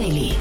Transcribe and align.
Daily. 0.00 0.32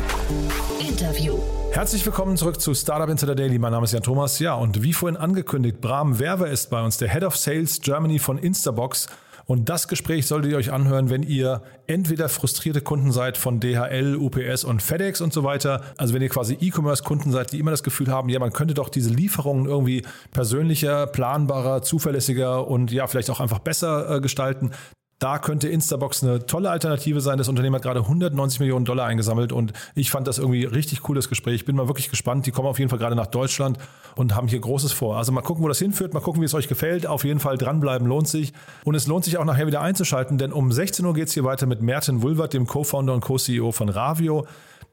Interview. 0.80 1.38
Herzlich 1.74 2.06
willkommen 2.06 2.38
zurück 2.38 2.62
zu 2.62 2.74
Startup 2.74 3.10
Insider 3.10 3.36
Daily. 3.36 3.60
Mein 3.60 3.74
Name 3.74 3.84
ist 3.84 3.92
Jan 3.92 4.02
Thomas. 4.02 4.40
Ja, 4.40 4.54
und 4.54 4.84
wie 4.84 4.94
vorhin 4.94 5.18
angekündigt, 5.18 5.82
Bram 5.82 6.18
Werwer 6.18 6.48
ist 6.48 6.70
bei 6.70 6.82
uns, 6.82 6.96
der 6.96 7.10
Head 7.10 7.26
of 7.26 7.36
Sales 7.36 7.82
Germany 7.82 8.20
von 8.20 8.38
Instabox. 8.38 9.08
Und 9.48 9.68
das 9.68 9.90
Gespräch 9.90 10.28
solltet 10.28 10.54
ihr 10.54 10.58
euch 10.58 10.72
anhören, 10.72 11.10
wenn 11.10 11.24
ihr 11.24 11.62
entweder 11.88 12.30
frustrierte 12.30 12.80
Kunden 12.80 13.12
seid 13.12 13.36
von 13.36 13.60
DHL, 13.60 14.16
UPS 14.16 14.64
und 14.64 14.82
FedEx 14.82 15.20
und 15.20 15.34
so 15.34 15.44
weiter. 15.44 15.82
Also 15.98 16.14
wenn 16.14 16.22
ihr 16.22 16.30
quasi 16.30 16.58
E-Commerce-Kunden 16.62 17.32
seid, 17.32 17.52
die 17.52 17.60
immer 17.60 17.72
das 17.72 17.84
Gefühl 17.84 18.08
haben, 18.08 18.30
ja, 18.30 18.40
man 18.40 18.54
könnte 18.54 18.76
doch 18.76 18.88
diese 18.88 19.10
Lieferungen 19.10 19.66
irgendwie 19.66 20.04
persönlicher, 20.32 21.06
planbarer, 21.06 21.82
zuverlässiger 21.82 22.66
und 22.66 22.94
ja, 22.94 23.08
vielleicht 23.08 23.30
auch 23.30 23.42
einfach 23.42 23.60
besser 23.60 24.10
äh, 24.10 24.22
gestalten. 24.22 24.72
Da 25.20 25.38
könnte 25.38 25.68
Instabox 25.68 26.24
eine 26.24 26.46
tolle 26.46 26.72
Alternative 26.72 27.20
sein. 27.20 27.38
Das 27.38 27.50
Unternehmen 27.50 27.76
hat 27.76 27.82
gerade 27.82 28.00
190 28.00 28.62
Millionen 28.62 28.86
Dollar 28.86 29.06
eingesammelt 29.06 29.52
und 29.52 29.74
ich 29.94 30.12
fand 30.12 30.28
das 30.28 30.38
irgendwie 30.38 30.64
richtig 30.64 31.02
cooles 31.02 31.28
Gespräch. 31.28 31.56
Ich 31.56 31.66
bin 31.66 31.76
mal 31.76 31.90
wirklich 31.90 32.10
gespannt. 32.10 32.46
Die 32.46 32.52
kommen 32.52 32.70
auf 32.70 32.80
jeden 32.80 32.90
Fall 32.90 33.00
gerade 33.00 33.18
nach 33.18 33.28
Deutschland 33.28 33.78
und 34.16 34.34
haben 34.34 34.48
hier 34.48 34.62
Großes 34.62 34.94
vor. 34.94 35.18
Also 35.18 35.34
mal 35.34 35.42
gucken, 35.42 35.62
wo 35.62 35.68
das 35.68 35.78
hinführt, 35.80 36.14
mal 36.14 36.22
gucken, 36.22 36.42
wie 36.42 36.46
es 36.46 36.54
euch 36.54 36.70
gefällt. 36.70 37.06
Auf 37.06 37.26
jeden 37.26 37.42
Fall 37.42 37.58
dranbleiben 37.58 38.08
lohnt 38.08 38.30
sich. 38.30 38.54
Und 38.86 38.96
es 38.96 39.08
lohnt 39.08 39.26
sich 39.26 39.38
auch 39.38 39.44
nachher 39.44 39.68
wieder 39.68 39.82
einzuschalten, 39.82 40.38
denn 40.38 40.54
um 40.54 40.72
16 40.72 41.06
Uhr 41.06 41.14
geht 41.14 41.28
es 41.28 41.34
hier 41.34 41.44
weiter 41.44 41.66
mit 41.66 41.82
Merten 41.82 42.22
Wulvert, 42.22 42.54
dem 42.54 42.66
Co-Founder 42.66 43.14
und 43.14 43.20
Co-CEO 43.20 43.74
von 43.74 43.90
Ravio. 43.90 44.48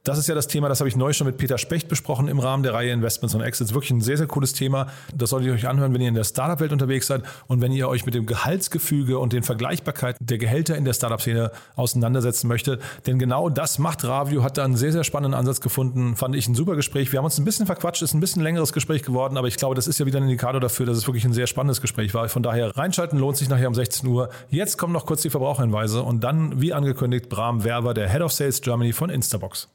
Das 0.07 0.19
ist 0.19 0.29
ja 0.29 0.37
das 0.37 0.47
Thema, 0.47 0.69
das 0.69 0.79
habe 0.79 0.89
ich 0.89 0.95
neu 0.95 1.13
schon 1.13 1.27
mit 1.27 1.37
Peter 1.37 1.59
Specht 1.59 1.89
besprochen 1.89 2.29
im 2.29 2.39
Rahmen 2.39 2.63
der 2.63 2.75
Reihe 2.75 2.93
Investments 2.93 3.35
und 3.35 3.41
Exits. 3.41 3.75
Wirklich 3.75 3.91
ein 3.91 4.01
sehr, 4.01 4.17
sehr 4.17 4.29
cooles 4.29 4.53
Thema. 4.53 4.87
Das 5.13 5.31
solltet 5.31 5.49
ihr 5.49 5.55
euch 5.55 5.67
anhören, 5.67 5.93
wenn 5.95 6.01
ihr 6.01 6.07
in 6.07 6.15
der 6.15 6.23
Startup-Welt 6.23 6.71
unterwegs 6.71 7.09
seid 7.09 7.25
und 7.49 7.61
wenn 7.61 7.73
ihr 7.73 7.89
euch 7.89 8.07
mit 8.07 8.15
dem 8.15 8.25
Gehaltsgefüge 8.25 9.19
und 9.19 9.33
den 9.33 9.43
Vergleichbarkeiten 9.43 10.25
der 10.25 10.39
Gehälter 10.39 10.77
in 10.77 10.85
der 10.85 10.93
Startup-Szene 10.93 11.51
auseinandersetzen 11.75 12.47
möchtet. 12.47 12.81
Denn 13.09 13.19
genau 13.19 13.49
das 13.49 13.81
macht 13.81 14.05
Ravio, 14.05 14.45
hat 14.45 14.59
da 14.59 14.65
einen 14.65 14.77
sehr, 14.77 14.93
sehr 14.93 15.03
spannenden 15.03 15.37
Ansatz 15.37 15.61
gefunden. 15.61 16.15
Fand 16.15 16.37
ich 16.37 16.47
ein 16.47 16.55
super 16.55 16.77
Gespräch. 16.77 17.11
Wir 17.11 17.19
haben 17.19 17.25
uns 17.25 17.39
ein 17.39 17.45
bisschen 17.45 17.67
verquatscht, 17.67 18.01
ist 18.03 18.15
ein 18.15 18.21
bisschen 18.21 18.45
längeres 18.45 18.73
Gespräch 18.73 19.03
geworden, 19.03 19.37
aber 19.37 19.49
ich 19.49 19.57
glaube, 19.57 19.75
das 19.75 19.89
ist 19.89 19.99
ja 19.99 20.07
wieder 20.07 20.21
ein 20.21 20.23
Indikator 20.23 20.61
dafür, 20.61 20.87
dass 20.87 20.99
es 20.99 21.09
wirklich 21.09 21.25
ein 21.25 21.33
sehr 21.33 21.49
spannendes 21.49 21.81
Gespräch 21.81 22.15
war. 22.15 22.29
Von 22.29 22.45
daher 22.45 22.77
reinschalten 22.77 23.19
lohnt 23.19 23.39
sich 23.39 23.49
nachher 23.49 23.67
um 23.67 23.75
16 23.75 24.09
Uhr. 24.09 24.29
Jetzt 24.51 24.79
kommen 24.79 24.93
noch 24.93 25.05
kurz 25.05 25.23
die 25.23 25.31
Verbraucherhinweise 25.31 26.05
und 26.05 26.23
dann, 26.23 26.61
wie 26.61 26.73
angekündigt, 26.73 27.29
Bram 27.29 27.65
Werber, 27.65 27.93
der 27.93 28.09
Head 28.09 28.23
of 28.23 28.31
Sales 28.31 28.61
Germany 28.61 28.93
von 28.93 29.11
Instabox. 29.11 29.69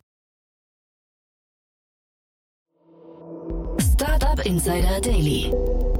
Startup 4.41 4.45
Insider 4.45 5.01
Daily. 5.01 5.53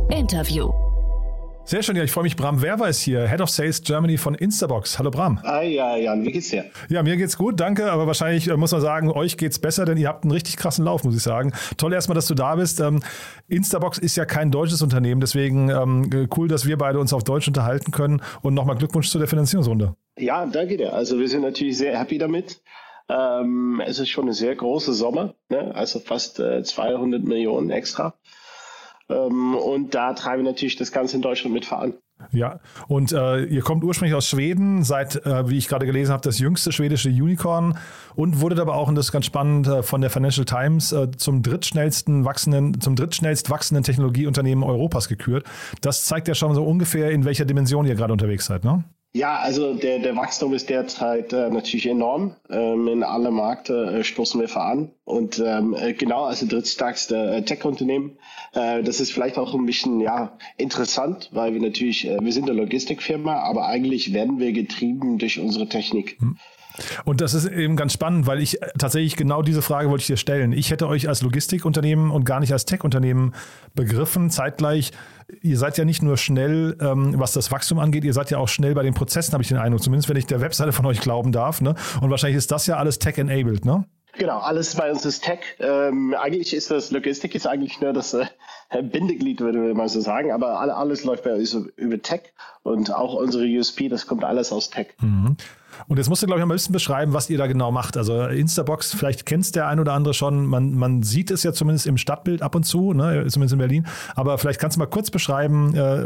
Interview. 0.09 0.72
Sehr 1.64 1.84
schön, 1.84 1.95
ja, 1.95 2.03
ich 2.03 2.11
freue 2.11 2.23
mich. 2.23 2.36
Bram 2.36 2.61
Werwer 2.61 2.89
ist 2.89 3.02
hier, 3.02 3.28
Head 3.28 3.39
of 3.39 3.50
Sales 3.50 3.83
Germany 3.83 4.17
von 4.17 4.33
Instabox. 4.33 4.98
Hallo 4.98 5.11
Bram. 5.11 5.39
Ah 5.44 5.61
ja, 5.61 5.95
Jan, 5.95 6.23
wie 6.23 6.31
geht's 6.31 6.50
dir? 6.50 6.66
Ja, 6.89 7.03
mir 7.03 7.17
geht's 7.17 7.38
gut, 7.38 7.59
danke, 7.59 7.92
aber 7.92 8.08
wahrscheinlich 8.08 8.48
äh, 8.48 8.58
muss 8.58 8.72
man 8.72 8.81
sagen, 8.81 9.11
euch 9.11 9.38
geht's 9.38 9.59
besser, 9.59 9.86
denn 9.86 9.98
ihr 9.98 10.08
habt 10.08 10.23
einen 10.23 10.31
richtig 10.31 10.58
krassen 10.58 10.86
Lauf, 10.86 11.03
muss 11.03 11.16
ich 11.16 11.22
sagen. 11.22 11.53
Toll 11.78 11.94
erstmal, 11.94 12.16
dass 12.16 12.28
du 12.28 12.33
da 12.33 12.56
bist. 12.56 12.80
Ähm, 12.80 13.02
Instabox 13.48 14.00
ist 14.00 14.16
ja 14.16 14.25
kein 14.25 14.50
deutsches 14.50 14.81
Unternehmen, 14.81 15.22
deswegen 15.22 15.70
ähm, 15.70 16.28
cool, 16.36 16.48
dass 16.48 16.66
wir 16.66 16.78
beide 16.78 17.00
uns 17.00 17.14
auf 17.14 17.23
Deutsch 17.23 17.48
unterhalten 17.48 17.92
können 17.92 18.22
und 18.42 18.53
nochmal 18.53 18.76
Glückwunsch 18.76 19.09
zu 19.09 19.20
der 19.20 19.28
Finanzierungsrunde. 19.28 19.95
Ja, 20.17 20.45
danke 20.45 20.78
dir. 20.78 20.94
Also 20.94 21.20
wir 21.20 21.28
sind 21.28 21.42
natürlich 21.42 21.78
sehr 21.78 21.98
happy 21.98 22.17
damit. 22.17 22.61
Ähm, 23.09 23.81
es 23.85 23.99
ist 23.99 24.09
schon 24.09 24.25
eine 24.25 24.33
sehr 24.33 24.55
große 24.55 24.94
Summe, 24.94 25.35
ne? 25.49 25.73
also 25.75 25.99
fast 25.99 26.39
äh, 26.39 26.63
200 26.63 27.23
Millionen 27.23 27.69
extra. 27.69 28.13
Ähm, 29.09 29.55
und 29.55 29.93
da 29.93 30.13
treiben 30.13 30.43
wir 30.43 30.52
natürlich 30.52 30.77
das 30.77 30.91
Ganze 30.91 31.17
in 31.17 31.21
Deutschland 31.21 31.53
mit 31.53 31.66
voran. 31.66 31.93
Ja, 32.31 32.59
und 32.88 33.11
äh, 33.11 33.43
ihr 33.45 33.61
kommt 33.61 33.83
ursprünglich 33.83 34.15
aus 34.15 34.27
Schweden, 34.27 34.83
seid, 34.83 35.26
äh, 35.26 35.49
wie 35.49 35.58
ich 35.58 35.67
gerade 35.67 35.86
gelesen 35.86 36.11
habe, 36.11 36.21
das 36.21 36.39
jüngste 36.39 36.71
schwedische 36.71 37.09
Unicorn 37.09 37.77
und 38.15 38.42
wurdet 38.42 38.59
aber 38.59 38.76
auch, 38.76 38.87
und 38.87 38.95
das 38.95 39.08
ist 39.08 39.11
ganz 39.11 39.26
spannend, 39.26 39.67
äh, 39.67 39.83
von 39.83 40.02
der 40.02 40.09
Financial 40.09 40.45
Times 40.45 40.92
äh, 40.92 41.09
zum 41.11 41.42
drittschnellsten 41.42 42.26
wachsenden, 42.26 42.80
zum 42.80 42.95
drittschnellst 42.95 43.49
wachsenden 43.49 43.83
Technologieunternehmen 43.83 44.64
Europas 44.64 45.08
gekürt. 45.08 45.45
Das 45.81 46.05
zeigt 46.05 46.27
ja 46.27 46.36
schon 46.36 46.53
so 46.53 46.64
ungefähr, 46.64 47.11
in 47.11 47.26
welcher 47.26 47.45
Dimension 47.45 47.86
ihr 47.86 47.95
gerade 47.95 48.14
unterwegs 48.14 48.45
seid, 48.45 48.64
ne? 48.64 48.83
Ja, 49.14 49.39
also 49.39 49.73
der, 49.73 49.99
der 49.99 50.16
Wachstum 50.16 50.54
ist 50.54 50.70
derzeit 50.70 51.33
äh, 51.33 51.49
natürlich 51.49 51.86
enorm. 51.86 52.38
Ähm, 52.49 52.88
in 52.88 53.04
alle 53.04 53.30
Märkte 53.30 53.99
äh, 53.99 54.04
stoßen 54.05 54.39
wir 54.39 54.48
voran. 54.48 54.92
Und 55.04 55.38
ähm, 55.45 55.76
äh, 55.77 55.94
genau 55.94 56.23
als 56.23 56.39
drittstärkste 56.48 57.36
äh, 57.36 57.42
Tech-Unternehmen. 57.42 58.17
Äh, 58.54 58.83
das 58.83 59.02
ist 59.02 59.11
vielleicht 59.11 59.38
auch 59.38 59.54
ein 59.54 59.66
bisschen 59.66 60.00
ja 60.00 60.38
interessant, 60.55 61.30
weil 61.33 61.54
wir 61.54 61.60
natürlich, 61.60 62.08
äh, 62.08 62.20
wir 62.21 62.32
sind 62.32 62.50
eine 62.50 62.58
Logistikfirma, 62.58 63.39
aber 63.42 63.66
eigentlich 63.66 64.14
werden 64.14 64.39
wir 64.39 64.54
getrieben 64.54 65.17
durch 65.17 65.39
unsere 65.39 65.67
Technik. 65.67 66.17
Hm. 66.20 66.38
Und 67.05 67.21
das 67.21 67.33
ist 67.33 67.45
eben 67.45 67.75
ganz 67.75 67.93
spannend, 67.93 68.27
weil 68.27 68.42
ich 68.42 68.59
tatsächlich 68.77 69.15
genau 69.15 69.42
diese 69.42 69.61
Frage 69.61 69.89
wollte 69.89 70.02
ich 70.02 70.08
dir 70.08 70.17
stellen. 70.17 70.52
Ich 70.53 70.71
hätte 70.71 70.87
euch 70.87 71.08
als 71.08 71.21
Logistikunternehmen 71.21 72.11
und 72.11 72.23
gar 72.23 72.39
nicht 72.39 72.53
als 72.53 72.65
Tech-Unternehmen 72.65 73.33
begriffen. 73.75 74.30
Zeitgleich, 74.30 74.91
ihr 75.41 75.58
seid 75.58 75.77
ja 75.77 75.86
nicht 75.86 76.02
nur 76.02 76.17
schnell, 76.17 76.77
ähm, 76.81 77.14
was 77.17 77.33
das 77.33 77.52
Wachstum 77.52 77.80
angeht, 77.80 78.03
ihr 78.03 78.14
seid 78.14 78.31
ja 78.31 78.37
auch 78.37 78.47
schnell 78.47 78.73
bei 78.73 78.83
den 78.83 78.93
Prozessen, 78.93 79.33
habe 79.33 79.43
ich 79.43 79.49
den 79.49 79.58
Eindruck. 79.58 79.83
Zumindest, 79.83 80.09
wenn 80.09 80.17
ich 80.17 80.25
der 80.25 80.41
Webseite 80.41 80.71
von 80.71 80.86
euch 80.86 80.99
glauben 80.99 81.31
darf. 81.31 81.61
Ne? 81.61 81.75
Und 82.02 82.09
wahrscheinlich 82.09 82.37
ist 82.37 82.52
das 82.52 82.67
ja 82.67 82.77
alles 82.77 82.99
Tech-enabled, 82.99 83.65
ne? 83.65 83.86
Genau, 84.17 84.39
alles 84.39 84.75
bei 84.75 84.91
uns 84.91 85.05
ist 85.05 85.23
Tech. 85.23 85.39
Ähm, 85.59 86.14
eigentlich 86.20 86.53
ist 86.53 86.70
das 86.70 86.91
Logistik 86.91 87.33
ist 87.33 87.47
eigentlich 87.47 87.80
nur 87.80 87.93
das 87.93 88.14
äh, 88.14 88.25
Bindeglied, 88.81 89.39
würde 89.39 89.73
man 89.73 89.87
so 89.87 90.02
sagen, 90.02 90.31
aber 90.31 90.59
alle, 90.59 90.75
alles 90.75 91.03
läuft 91.03 91.23
bei 91.23 91.33
uns 91.33 91.53
über 91.53 92.02
Tech 92.02 92.33
und 92.64 92.93
auch 92.93 93.14
unsere 93.14 93.45
USP, 93.45 93.87
das 93.89 94.08
kommt 94.08 94.23
alles 94.23 94.52
aus 94.52 94.70
Tech. 94.70 94.87
Mhm. 94.99 95.37
Und 95.87 95.97
jetzt 95.97 96.09
musst 96.09 96.21
du, 96.21 96.27
glaube 96.27 96.39
ich, 96.39 96.45
ein 96.45 96.49
bisschen 96.49 96.73
beschreiben, 96.73 97.14
was 97.14 97.30
ihr 97.30 97.37
da 97.37 97.47
genau 97.47 97.71
macht. 97.71 97.97
Also 97.97 98.23
Instabox, 98.23 98.93
vielleicht 98.93 99.25
kennt 99.25 99.45
es 99.45 99.52
der 99.52 99.67
ein 99.67 99.80
oder 99.80 99.93
andere 99.93 100.14
schon. 100.14 100.45
Man, 100.45 100.75
man 100.75 101.03
sieht 101.03 101.31
es 101.31 101.43
ja 101.43 101.53
zumindest 101.53 101.87
im 101.87 101.97
Stadtbild 101.97 102.42
ab 102.42 102.55
und 102.55 102.64
zu, 102.64 102.93
ne, 102.93 103.25
zumindest 103.27 103.53
in 103.53 103.59
Berlin. 103.59 103.87
Aber 104.15 104.37
vielleicht 104.37 104.59
kannst 104.59 104.77
du 104.77 104.80
mal 104.80 104.87
kurz 104.87 105.11
beschreiben, 105.11 105.75
äh, 105.75 106.03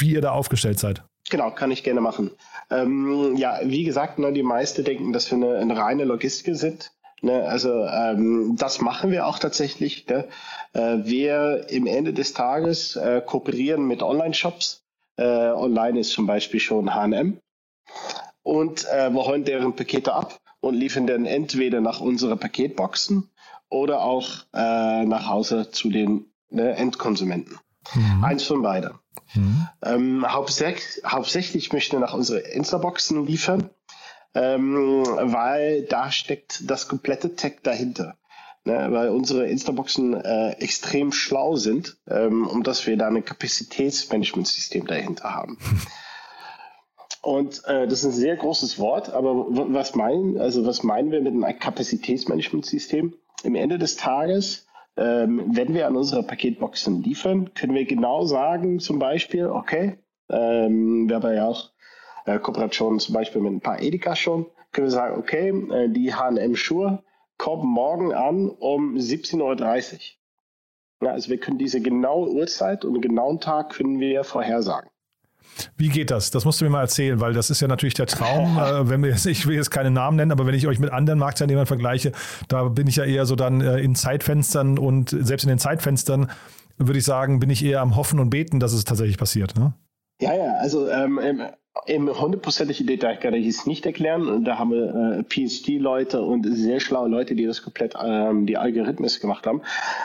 wie 0.00 0.12
ihr 0.12 0.20
da 0.20 0.32
aufgestellt 0.32 0.78
seid. 0.78 1.02
Genau, 1.30 1.50
kann 1.50 1.70
ich 1.70 1.82
gerne 1.82 2.00
machen. 2.00 2.30
Ähm, 2.70 3.34
ja, 3.36 3.58
wie 3.64 3.84
gesagt, 3.84 4.18
ne, 4.18 4.32
die 4.32 4.42
meisten 4.42 4.84
denken, 4.84 5.12
dass 5.12 5.30
wir 5.30 5.36
eine, 5.36 5.56
eine 5.58 5.76
reine 5.76 6.04
Logistik 6.04 6.56
sind. 6.56 6.92
Ne, 7.22 7.44
also 7.48 7.86
ähm, 7.86 8.56
das 8.58 8.80
machen 8.80 9.10
wir 9.10 9.26
auch 9.26 9.38
tatsächlich. 9.38 10.06
Ne? 10.08 10.26
Äh, 10.72 10.98
wir 11.04 11.66
im 11.70 11.86
Ende 11.86 12.12
des 12.12 12.32
Tages 12.34 12.96
äh, 12.96 13.22
kooperieren 13.24 13.86
mit 13.88 14.02
Online-Shops. 14.02 14.82
Äh, 15.18 15.24
online 15.24 16.00
ist 16.00 16.10
zum 16.10 16.26
Beispiel 16.26 16.60
schon 16.60 16.94
H&M 16.94 17.38
und 18.46 18.84
äh, 18.84 19.10
wir 19.10 19.26
holen 19.26 19.44
deren 19.44 19.74
Pakete 19.74 20.14
ab 20.14 20.38
und 20.60 20.74
liefern 20.74 21.08
dann 21.08 21.26
entweder 21.26 21.80
nach 21.80 22.00
unseren 22.00 22.38
Paketboxen 22.38 23.28
oder 23.68 24.02
auch 24.02 24.28
äh, 24.54 25.04
nach 25.04 25.28
Hause 25.28 25.72
zu 25.72 25.90
den 25.90 26.26
ne, 26.48 26.76
Endkonsumenten. 26.76 27.58
Mhm. 27.92 28.22
Eins 28.22 28.44
von 28.44 28.62
beiden. 28.62 28.92
Mhm. 29.34 29.68
Ähm, 29.82 30.32
hauptsächlich, 30.32 31.02
hauptsächlich 31.04 31.72
möchten 31.72 31.96
wir 31.96 32.00
nach 32.00 32.14
unseren 32.14 32.38
Instaboxen 32.38 33.26
liefern, 33.26 33.70
ähm, 34.34 35.04
weil 35.04 35.82
da 35.82 36.12
steckt 36.12 36.70
das 36.70 36.86
komplette 36.86 37.34
Tech 37.34 37.56
dahinter. 37.64 38.16
Ne, 38.64 38.86
weil 38.92 39.08
unsere 39.08 39.48
Instaboxen 39.48 40.14
äh, 40.14 40.50
extrem 40.60 41.10
schlau 41.10 41.56
sind, 41.56 41.96
ähm, 42.08 42.46
um 42.46 42.62
dass 42.62 42.86
wir 42.86 42.96
da 42.96 43.08
ein 43.08 43.24
Kapazitätsmanagementsystem 43.24 44.86
dahinter 44.86 45.34
haben. 45.34 45.58
Und 47.26 47.64
äh, 47.64 47.88
das 47.88 48.04
ist 48.04 48.04
ein 48.04 48.12
sehr 48.12 48.36
großes 48.36 48.78
Wort, 48.78 49.12
aber 49.12 49.46
was 49.48 49.96
meinen, 49.96 50.38
also 50.38 50.64
was 50.64 50.84
meinen 50.84 51.10
wir 51.10 51.20
mit 51.20 51.32
einem 51.32 51.58
Kapazitätsmanagementsystem? 51.58 53.16
Im 53.42 53.54
Ende 53.56 53.78
des 53.78 53.96
Tages, 53.96 54.68
ähm, 54.96 55.42
wenn 55.48 55.74
wir 55.74 55.88
an 55.88 55.96
unsere 55.96 56.22
Paketboxen 56.22 57.02
liefern, 57.02 57.52
können 57.54 57.74
wir 57.74 57.84
genau 57.84 58.24
sagen, 58.26 58.78
zum 58.78 59.00
Beispiel, 59.00 59.46
okay, 59.48 59.98
ähm, 60.30 61.08
wir 61.08 61.16
haben 61.16 61.34
ja 61.34 61.48
auch 61.48 61.72
äh, 62.26 62.38
Kooperationen 62.38 63.00
zum 63.00 63.14
Beispiel 63.16 63.42
mit 63.42 63.54
ein 63.54 63.60
paar 63.60 63.82
Edeka 63.82 64.14
schon, 64.14 64.46
können 64.70 64.86
wir 64.86 64.92
sagen, 64.92 65.18
okay, 65.18 65.48
äh, 65.48 65.88
die 65.88 66.14
H&M-Schuhe 66.14 67.02
kommen 67.38 67.66
morgen 67.68 68.14
an 68.14 68.50
um 68.50 68.94
17.30 68.94 69.94
Uhr. 69.94 71.08
Ja, 71.08 71.12
also 71.14 71.28
wir 71.28 71.40
können 71.40 71.58
diese 71.58 71.80
genaue 71.80 72.30
Uhrzeit 72.30 72.84
und 72.84 73.00
genauen 73.00 73.40
Tag 73.40 73.70
können 73.70 73.98
wir 73.98 74.22
vorhersagen. 74.22 74.88
Wie 75.76 75.88
geht 75.88 76.10
das? 76.10 76.30
Das 76.30 76.44
musst 76.44 76.60
du 76.60 76.64
mir 76.64 76.70
mal 76.70 76.82
erzählen, 76.82 77.20
weil 77.20 77.32
das 77.32 77.50
ist 77.50 77.60
ja 77.60 77.68
natürlich 77.68 77.94
der 77.94 78.06
Traum. 78.06 78.56
Äh, 78.66 78.88
wenn 78.88 79.02
wir 79.02 79.10
jetzt, 79.10 79.26
ich 79.26 79.46
will 79.46 79.54
jetzt 79.54 79.70
keine 79.70 79.90
Namen 79.90 80.16
nennen, 80.16 80.32
aber 80.32 80.46
wenn 80.46 80.54
ich 80.54 80.66
euch 80.66 80.78
mit 80.78 80.90
anderen 80.90 81.18
Marktteilnehmern 81.18 81.66
vergleiche, 81.66 82.12
da 82.48 82.64
bin 82.64 82.86
ich 82.86 82.96
ja 82.96 83.04
eher 83.04 83.26
so 83.26 83.36
dann 83.36 83.60
äh, 83.60 83.78
in 83.78 83.94
Zeitfenstern 83.94 84.78
und 84.78 85.10
selbst 85.10 85.44
in 85.44 85.50
den 85.50 85.58
Zeitfenstern 85.58 86.30
würde 86.78 86.98
ich 86.98 87.04
sagen, 87.04 87.38
bin 87.38 87.50
ich 87.50 87.64
eher 87.64 87.80
am 87.80 87.96
Hoffen 87.96 88.18
und 88.18 88.30
Beten, 88.30 88.58
dass 88.58 88.72
es 88.72 88.84
tatsächlich 88.84 89.18
passiert. 89.18 89.56
Ne? 89.56 89.74
Ja, 90.20 90.34
ja, 90.34 90.54
also 90.60 90.88
ähm, 90.88 91.20
im 91.84 92.08
hundertprozentigen 92.08 92.86
Detail 92.86 93.16
kann 93.16 93.34
ich 93.34 93.46
es 93.46 93.66
nicht 93.66 93.84
erklären. 93.84 94.44
Da 94.44 94.58
haben 94.58 94.70
wir 94.70 95.18
äh, 95.18 95.24
PhD-Leute 95.24 96.22
und 96.22 96.44
sehr 96.44 96.80
schlaue 96.80 97.08
Leute, 97.08 97.34
die 97.34 97.44
das 97.44 97.62
komplett 97.62 97.94
ähm, 98.02 98.46
die 98.46 98.56
Algorithmen 98.56 99.10
gemacht 99.20 99.46
haben. 99.46 99.62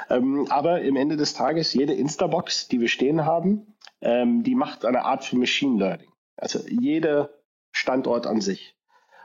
Ähm, 0.09 0.47
aber 0.49 0.81
im 0.81 0.95
Ende 0.95 1.15
des 1.15 1.33
Tages, 1.33 1.73
jede 1.73 1.93
Instabox, 1.93 2.67
die 2.67 2.81
wir 2.81 2.89
stehen 2.89 3.25
haben, 3.25 3.70
ähm, 4.01 4.43
die 4.43 4.55
macht 4.55 4.85
eine 4.85 5.05
Art 5.05 5.23
für 5.23 5.37
Machine 5.37 5.79
Learning. 5.79 6.11
Also 6.35 6.59
jeder 6.67 7.29
Standort 7.71 8.27
an 8.27 8.41
sich. 8.41 8.75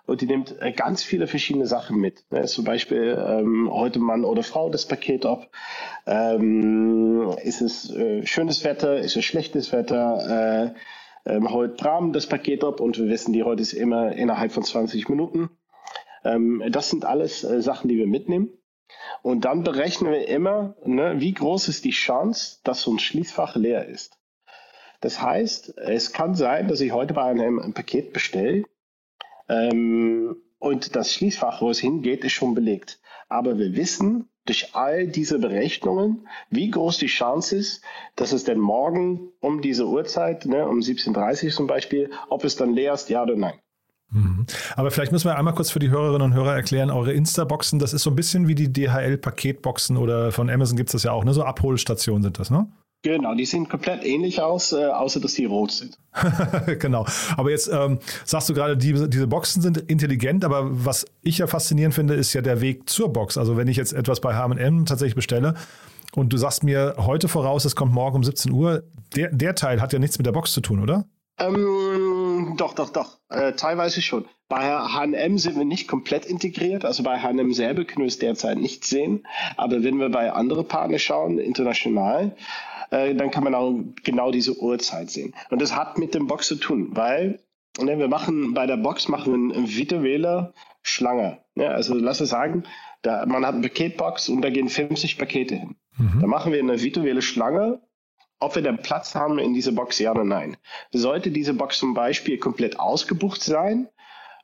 und 0.06 0.20
die 0.20 0.26
nimmt 0.26 0.60
äh, 0.60 0.72
ganz 0.72 1.02
viele 1.02 1.26
verschiedene 1.26 1.66
Sachen 1.66 1.98
mit. 1.98 2.24
Ne? 2.30 2.44
Zum 2.44 2.64
Beispiel 2.64 3.18
ähm, 3.18 3.68
heute 3.72 3.98
Mann 3.98 4.24
oder 4.24 4.42
Frau 4.42 4.70
das 4.70 4.86
Paket 4.86 5.26
ab. 5.26 5.50
Ähm, 6.06 7.34
ist 7.42 7.60
es 7.60 7.90
äh, 7.90 8.24
schönes 8.24 8.64
Wetter? 8.64 8.98
Ist 8.98 9.16
es 9.16 9.24
schlechtes 9.24 9.72
Wetter? 9.72 10.74
Äh, 10.74 10.74
ähm, 11.26 11.50
heute 11.50 11.74
Bram 11.74 12.12
das 12.12 12.26
Paket 12.26 12.62
ab 12.62 12.80
und 12.80 12.98
wir 12.98 13.08
wissen, 13.08 13.32
die 13.32 13.42
heute 13.42 13.62
ist 13.62 13.72
immer 13.72 14.12
innerhalb 14.12 14.52
von 14.52 14.62
20 14.62 15.08
Minuten. 15.08 15.50
Ähm, 16.24 16.62
das 16.70 16.90
sind 16.90 17.04
alles 17.04 17.42
äh, 17.42 17.60
Sachen, 17.60 17.88
die 17.88 17.96
wir 17.96 18.06
mitnehmen. 18.06 18.50
Und 19.22 19.44
dann 19.44 19.64
berechnen 19.64 20.12
wir 20.12 20.28
immer, 20.28 20.76
ne, 20.84 21.14
wie 21.18 21.34
groß 21.34 21.66
ist 21.66 21.84
die 21.84 21.90
Chance, 21.90 22.60
dass 22.62 22.82
so 22.82 22.92
ein 22.92 23.00
Schließfach 23.00 23.56
leer 23.56 23.86
ist. 23.86 24.16
Das 25.00 25.20
heißt, 25.20 25.76
es 25.78 26.12
kann 26.12 26.34
sein, 26.34 26.68
dass 26.68 26.80
ich 26.80 26.92
heute 26.92 27.14
bei 27.14 27.22
einem 27.22 27.58
ein 27.58 27.74
Paket 27.74 28.12
bestelle 28.12 28.64
ähm, 29.48 30.36
und 30.58 30.96
das 30.96 31.12
Schließfach, 31.12 31.60
wo 31.60 31.70
es 31.70 31.78
hingeht, 31.78 32.24
ist 32.24 32.32
schon 32.32 32.54
belegt. 32.54 33.00
Aber 33.28 33.58
wir 33.58 33.76
wissen 33.76 34.28
durch 34.46 34.74
all 34.74 35.08
diese 35.08 35.38
Berechnungen, 35.38 36.28
wie 36.50 36.70
groß 36.70 36.98
die 36.98 37.06
Chance 37.06 37.56
ist, 37.56 37.82
dass 38.14 38.32
es 38.32 38.44
denn 38.44 38.58
morgen 38.58 39.32
um 39.40 39.60
diese 39.60 39.86
Uhrzeit, 39.86 40.46
ne, 40.46 40.66
um 40.66 40.78
17.30 40.78 41.46
Uhr 41.46 41.50
zum 41.50 41.66
Beispiel, 41.66 42.10
ob 42.28 42.44
es 42.44 42.56
dann 42.56 42.72
leer 42.72 42.94
ist, 42.94 43.10
ja 43.10 43.22
oder 43.22 43.36
nein. 43.36 43.54
Mhm. 44.10 44.46
Aber 44.76 44.92
vielleicht 44.92 45.10
müssen 45.10 45.28
wir 45.28 45.36
einmal 45.36 45.54
kurz 45.54 45.70
für 45.70 45.80
die 45.80 45.90
Hörerinnen 45.90 46.22
und 46.22 46.34
Hörer 46.34 46.54
erklären, 46.54 46.90
eure 46.90 47.12
Insta-Boxen, 47.12 47.80
das 47.80 47.92
ist 47.92 48.02
so 48.02 48.10
ein 48.10 48.16
bisschen 48.16 48.46
wie 48.46 48.54
die 48.54 48.72
DHL-Paketboxen 48.72 49.96
oder 49.96 50.30
von 50.30 50.48
Amazon 50.48 50.76
gibt 50.76 50.90
es 50.90 50.92
das 50.92 51.02
ja 51.02 51.12
auch, 51.12 51.24
ne? 51.24 51.34
So 51.34 51.42
Abholstationen 51.42 52.22
sind 52.22 52.38
das, 52.38 52.50
ne? 52.50 52.68
Genau, 53.02 53.34
die 53.34 53.44
sehen 53.44 53.68
komplett 53.68 54.04
ähnlich 54.04 54.40
aus, 54.40 54.72
äh, 54.72 54.86
außer 54.86 55.20
dass 55.20 55.34
die 55.34 55.44
rot 55.44 55.70
sind. 55.70 55.98
genau. 56.80 57.06
Aber 57.36 57.50
jetzt 57.50 57.70
ähm, 57.72 58.00
sagst 58.24 58.48
du 58.48 58.54
gerade, 58.54 58.76
die, 58.76 58.94
diese 59.08 59.26
Boxen 59.26 59.62
sind 59.62 59.78
intelligent, 59.78 60.44
aber 60.44 60.62
was 60.84 61.06
ich 61.22 61.38
ja 61.38 61.46
faszinierend 61.46 61.94
finde, 61.94 62.14
ist 62.14 62.32
ja 62.32 62.40
der 62.40 62.60
Weg 62.60 62.88
zur 62.90 63.12
Box. 63.12 63.38
Also 63.38 63.56
wenn 63.56 63.68
ich 63.68 63.76
jetzt 63.76 63.92
etwas 63.92 64.20
bei 64.20 64.34
HM 64.34 64.86
tatsächlich 64.86 65.14
bestelle 65.14 65.54
und 66.14 66.32
du 66.32 66.36
sagst 66.36 66.64
mir 66.64 66.96
heute 66.98 67.28
voraus, 67.28 67.64
es 67.64 67.76
kommt 67.76 67.92
morgen 67.92 68.16
um 68.16 68.24
17 68.24 68.50
Uhr, 68.50 68.82
der, 69.14 69.30
der 69.30 69.54
Teil 69.54 69.80
hat 69.80 69.92
ja 69.92 69.98
nichts 69.98 70.18
mit 70.18 70.26
der 70.26 70.32
Box 70.32 70.52
zu 70.52 70.60
tun, 70.60 70.82
oder? 70.82 71.04
Ähm, 71.38 72.54
doch, 72.56 72.74
doch, 72.74 72.90
doch. 72.90 73.18
Äh, 73.28 73.52
teilweise 73.52 74.00
schon. 74.00 74.24
Bei 74.48 74.78
HM 74.78 75.38
sind 75.38 75.56
wir 75.56 75.64
nicht 75.64 75.88
komplett 75.88 76.24
integriert. 76.24 76.84
Also 76.84 77.02
bei 77.02 77.18
HM 77.18 77.52
selber 77.52 77.84
können 77.84 78.04
wir 78.04 78.08
es 78.08 78.18
derzeit 78.18 78.58
nicht 78.58 78.84
sehen. 78.84 79.26
Aber 79.56 79.82
wenn 79.82 79.98
wir 79.98 80.08
bei 80.08 80.32
anderen 80.32 80.66
Partnern 80.66 80.98
schauen, 80.98 81.38
international, 81.38 82.34
äh, 82.90 83.14
dann 83.14 83.30
kann 83.30 83.44
man 83.44 83.54
auch 83.54 83.74
genau 84.04 84.30
diese 84.30 84.58
Uhrzeit 84.58 85.10
sehen. 85.10 85.34
Und 85.50 85.62
das 85.62 85.74
hat 85.74 85.98
mit 85.98 86.14
dem 86.14 86.26
Box 86.26 86.48
zu 86.48 86.56
tun, 86.56 86.90
weil 86.92 87.40
ne, 87.80 87.98
wir 87.98 88.08
machen 88.08 88.54
bei 88.54 88.66
der 88.66 88.76
Box 88.76 89.08
machen 89.08 89.50
wir 89.50 89.56
eine 89.56 89.68
virtuelle 89.68 90.54
Schlange. 90.82 91.38
Ne? 91.54 91.68
Also 91.68 91.94
lass 91.94 92.20
uns 92.20 92.30
sagen, 92.30 92.64
da, 93.02 93.26
man 93.26 93.44
hat 93.44 93.54
eine 93.54 93.62
Paketbox 93.62 94.28
und 94.28 94.42
da 94.42 94.50
gehen 94.50 94.68
50 94.68 95.18
Pakete 95.18 95.54
hin. 95.56 95.76
Mhm. 95.96 96.20
Da 96.20 96.26
machen 96.26 96.52
wir 96.52 96.60
eine 96.60 96.82
virtuelle 96.82 97.22
Schlange 97.22 97.80
ob 98.38 98.54
wir 98.54 98.62
dann 98.62 98.82
Platz 98.82 99.14
haben 99.14 99.38
in 99.38 99.54
dieser 99.54 99.72
Box, 99.72 99.98
ja 99.98 100.10
oder 100.10 100.24
nein. 100.24 100.56
Sollte 100.92 101.30
diese 101.30 101.54
Box 101.54 101.78
zum 101.78 101.94
Beispiel 101.94 102.38
komplett 102.38 102.78
ausgebucht 102.78 103.42
sein, 103.42 103.88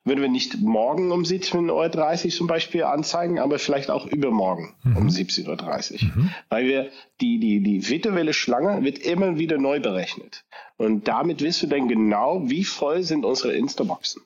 würden 0.04 0.20
wir 0.20 0.28
nicht 0.28 0.60
morgen 0.60 1.12
um 1.12 1.22
17.30 1.22 2.24
Uhr 2.24 2.30
zum 2.30 2.46
Beispiel 2.46 2.84
anzeigen, 2.84 3.38
aber 3.38 3.58
vielleicht 3.58 3.90
auch 3.90 4.06
übermorgen 4.06 4.74
mhm. 4.82 4.96
um 4.96 5.08
17.30 5.08 5.92
Uhr. 5.92 6.16
Mhm. 6.16 6.30
Weil 6.48 6.66
wir 6.66 6.90
die, 7.20 7.38
die, 7.38 7.62
die 7.62 7.88
virtuelle 7.88 8.32
Schlange 8.32 8.82
wird 8.82 8.98
immer 8.98 9.38
wieder 9.38 9.58
neu 9.58 9.80
berechnet. 9.80 10.44
Und 10.76 11.06
damit 11.06 11.40
wissen 11.42 11.70
wir 11.70 11.78
dann 11.78 11.88
genau, 11.88 12.42
wie 12.48 12.64
voll 12.64 13.02
sind 13.02 13.24
unsere 13.24 13.54
Instaboxen. 13.54 14.22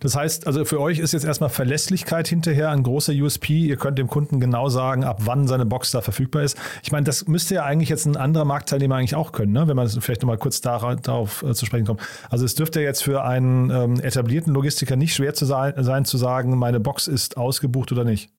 Das 0.00 0.16
heißt, 0.16 0.46
also 0.46 0.64
für 0.64 0.80
euch 0.80 0.98
ist 0.98 1.12
jetzt 1.12 1.24
erstmal 1.24 1.50
Verlässlichkeit 1.50 2.28
hinterher 2.28 2.70
ein 2.70 2.82
großer 2.82 3.12
USP. 3.12 3.58
Ihr 3.66 3.76
könnt 3.76 3.98
dem 3.98 4.08
Kunden 4.08 4.40
genau 4.40 4.68
sagen, 4.68 5.04
ab 5.04 5.22
wann 5.24 5.46
seine 5.48 5.66
Box 5.66 5.90
da 5.90 6.00
verfügbar 6.00 6.42
ist. 6.42 6.56
Ich 6.82 6.92
meine, 6.92 7.04
das 7.04 7.26
müsste 7.28 7.56
ja 7.56 7.64
eigentlich 7.64 7.88
jetzt 7.88 8.06
ein 8.06 8.16
anderer 8.16 8.44
Marktteilnehmer 8.44 8.96
eigentlich 8.96 9.14
auch 9.14 9.32
können, 9.32 9.52
ne? 9.52 9.68
wenn 9.68 9.76
man 9.76 9.88
vielleicht 9.88 10.22
nochmal 10.22 10.38
kurz 10.38 10.60
darauf, 10.60 11.42
äh, 11.42 11.54
zu 11.54 11.66
sprechen 11.66 11.86
kommt. 11.86 12.00
Also 12.28 12.44
es 12.44 12.54
dürfte 12.54 12.80
jetzt 12.80 13.02
für 13.02 13.24
einen 13.24 13.70
ähm, 13.70 14.00
etablierten 14.00 14.52
Logistiker 14.52 14.96
nicht 14.96 15.14
schwer 15.14 15.34
zu 15.34 15.44
sein, 15.44 15.74
sein, 15.78 16.04
zu 16.04 16.16
sagen, 16.16 16.56
meine 16.58 16.80
Box 16.80 17.06
ist 17.06 17.36
ausgebucht 17.36 17.92
oder 17.92 18.04
nicht. 18.04 18.30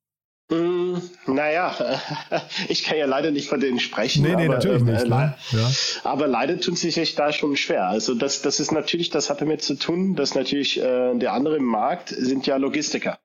Mm, 0.93 1.33
naja, 1.33 1.99
ich 2.69 2.83
kann 2.83 2.97
ja 2.97 3.05
leider 3.05 3.31
nicht 3.31 3.49
von 3.49 3.59
denen 3.59 3.79
sprechen. 3.79 4.23
Nee, 4.23 4.35
nee, 4.35 4.45
aber, 4.45 4.55
natürlich 4.55 4.83
nicht. 4.83 5.03
Äh, 5.03 5.09
ne? 5.09 5.35
ja. 5.51 5.71
Aber 6.03 6.27
leider 6.27 6.59
tun 6.59 6.75
sie 6.75 6.91
sich 6.91 7.15
da 7.15 7.31
schon 7.31 7.55
schwer. 7.57 7.87
Also 7.87 8.15
das, 8.15 8.41
das 8.41 8.59
ist 8.59 8.71
natürlich, 8.71 9.09
das 9.09 9.29
hat 9.29 9.41
damit 9.41 9.61
zu 9.61 9.75
tun, 9.75 10.15
dass 10.15 10.35
natürlich 10.35 10.79
äh, 10.79 11.17
der 11.17 11.33
andere 11.33 11.57
im 11.57 11.65
Markt 11.65 12.09
sind 12.09 12.47
ja 12.47 12.57
Logistiker. 12.57 13.19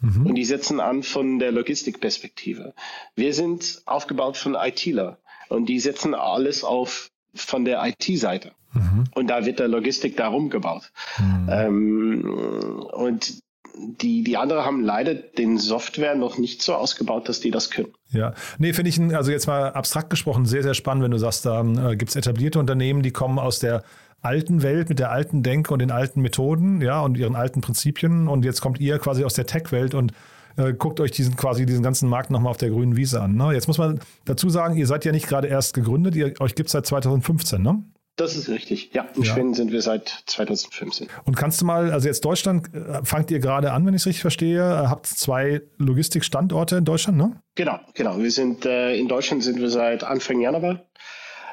Mhm. 0.00 0.26
Und 0.26 0.34
die 0.34 0.44
setzen 0.44 0.80
an 0.80 1.02
von 1.02 1.38
der 1.38 1.52
Logistikperspektive. 1.52 2.74
Wir 3.14 3.32
sind 3.34 3.82
aufgebaut 3.86 4.36
von 4.36 4.54
ITler 4.54 5.18
und 5.48 5.66
die 5.66 5.80
setzen 5.80 6.14
alles 6.14 6.64
auf 6.64 7.10
von 7.34 7.64
der 7.64 7.82
IT-Seite. 7.86 8.52
Mhm. 8.74 9.04
Und 9.14 9.28
da 9.28 9.46
wird 9.46 9.58
der 9.58 9.68
Logistik 9.68 10.16
darum 10.16 10.50
gebaut. 10.50 10.90
Mhm. 11.18 11.48
Ähm, 11.50 12.86
und 12.92 13.42
die, 13.76 14.22
die 14.22 14.36
andere 14.36 14.64
haben 14.64 14.82
leider 14.82 15.14
den 15.14 15.58
Software 15.58 16.14
noch 16.14 16.38
nicht 16.38 16.62
so 16.62 16.74
ausgebaut, 16.74 17.28
dass 17.28 17.40
die 17.40 17.50
das 17.50 17.70
können. 17.70 17.92
Ja, 18.10 18.34
nee, 18.58 18.72
finde 18.72 18.90
ich, 18.90 19.00
also 19.14 19.30
jetzt 19.30 19.46
mal 19.46 19.70
abstrakt 19.70 20.10
gesprochen, 20.10 20.44
sehr, 20.44 20.62
sehr 20.62 20.74
spannend, 20.74 21.04
wenn 21.04 21.10
du 21.10 21.18
sagst, 21.18 21.46
da 21.46 21.62
äh, 21.62 21.96
gibt 21.96 22.10
es 22.10 22.16
etablierte 22.16 22.58
Unternehmen, 22.58 23.02
die 23.02 23.10
kommen 23.10 23.38
aus 23.38 23.58
der 23.58 23.82
alten 24.20 24.62
Welt 24.62 24.88
mit 24.88 24.98
der 24.98 25.10
alten 25.10 25.42
Denke 25.42 25.72
und 25.72 25.80
den 25.80 25.90
alten 25.90 26.20
Methoden, 26.20 26.80
ja, 26.80 27.00
und 27.00 27.16
ihren 27.16 27.34
alten 27.34 27.60
Prinzipien. 27.60 28.28
Und 28.28 28.44
jetzt 28.44 28.60
kommt 28.60 28.80
ihr 28.80 28.98
quasi 28.98 29.24
aus 29.24 29.34
der 29.34 29.46
Tech-Welt 29.46 29.94
und 29.94 30.12
äh, 30.56 30.72
guckt 30.72 31.00
euch 31.00 31.10
diesen 31.10 31.36
quasi 31.36 31.66
diesen 31.66 31.82
ganzen 31.82 32.08
Markt 32.08 32.30
nochmal 32.30 32.50
auf 32.50 32.56
der 32.56 32.70
grünen 32.70 32.96
Wiese 32.96 33.20
an. 33.20 33.34
Ne? 33.34 33.52
Jetzt 33.52 33.66
muss 33.66 33.78
man 33.78 34.00
dazu 34.24 34.48
sagen, 34.48 34.76
ihr 34.76 34.86
seid 34.86 35.04
ja 35.04 35.12
nicht 35.12 35.26
gerade 35.26 35.48
erst 35.48 35.74
gegründet, 35.74 36.14
ihr, 36.14 36.34
euch 36.40 36.54
gibt 36.54 36.68
es 36.68 36.72
seit 36.72 36.86
2015, 36.86 37.62
ne? 37.62 37.82
Das 38.16 38.36
ist 38.36 38.48
richtig. 38.50 38.90
Ja, 38.92 39.06
in 39.14 39.22
ja. 39.22 39.32
Schweden 39.32 39.54
sind 39.54 39.72
wir 39.72 39.80
seit 39.80 40.24
2015. 40.26 41.08
Und 41.24 41.36
kannst 41.36 41.60
du 41.60 41.64
mal, 41.64 41.92
also 41.92 42.08
jetzt 42.08 42.24
Deutschland, 42.24 42.72
äh, 42.74 43.04
fangt 43.04 43.30
ihr 43.30 43.38
gerade 43.38 43.72
an, 43.72 43.86
wenn 43.86 43.94
ich 43.94 44.02
es 44.02 44.06
richtig 44.06 44.20
verstehe, 44.20 44.60
äh, 44.60 44.86
habt 44.88 45.06
zwei 45.06 45.62
Logistikstandorte 45.78 46.76
in 46.76 46.84
Deutschland, 46.84 47.16
ne? 47.16 47.40
Genau, 47.54 47.80
genau. 47.94 48.18
Wir 48.18 48.30
sind 48.30 48.66
äh, 48.66 48.94
in 48.96 49.08
Deutschland 49.08 49.42
sind 49.42 49.58
wir 49.60 49.70
seit 49.70 50.04
Anfang 50.04 50.40
Januar. 50.40 50.84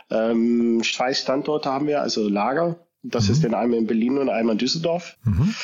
Ähm, 0.10 0.82
zwei 0.84 1.14
Standorte 1.14 1.70
haben 1.70 1.88
wir, 1.88 2.02
also 2.02 2.28
Lager. 2.28 2.76
Das 3.04 3.28
mhm. 3.28 3.32
ist 3.32 3.44
dann 3.46 3.54
einmal 3.54 3.80
in 3.80 3.88
Berlin 3.88 4.18
und 4.18 4.30
einmal 4.30 4.54
in 4.54 4.60
Düsseldorf. 4.60 5.18
Mhm. 5.24 5.56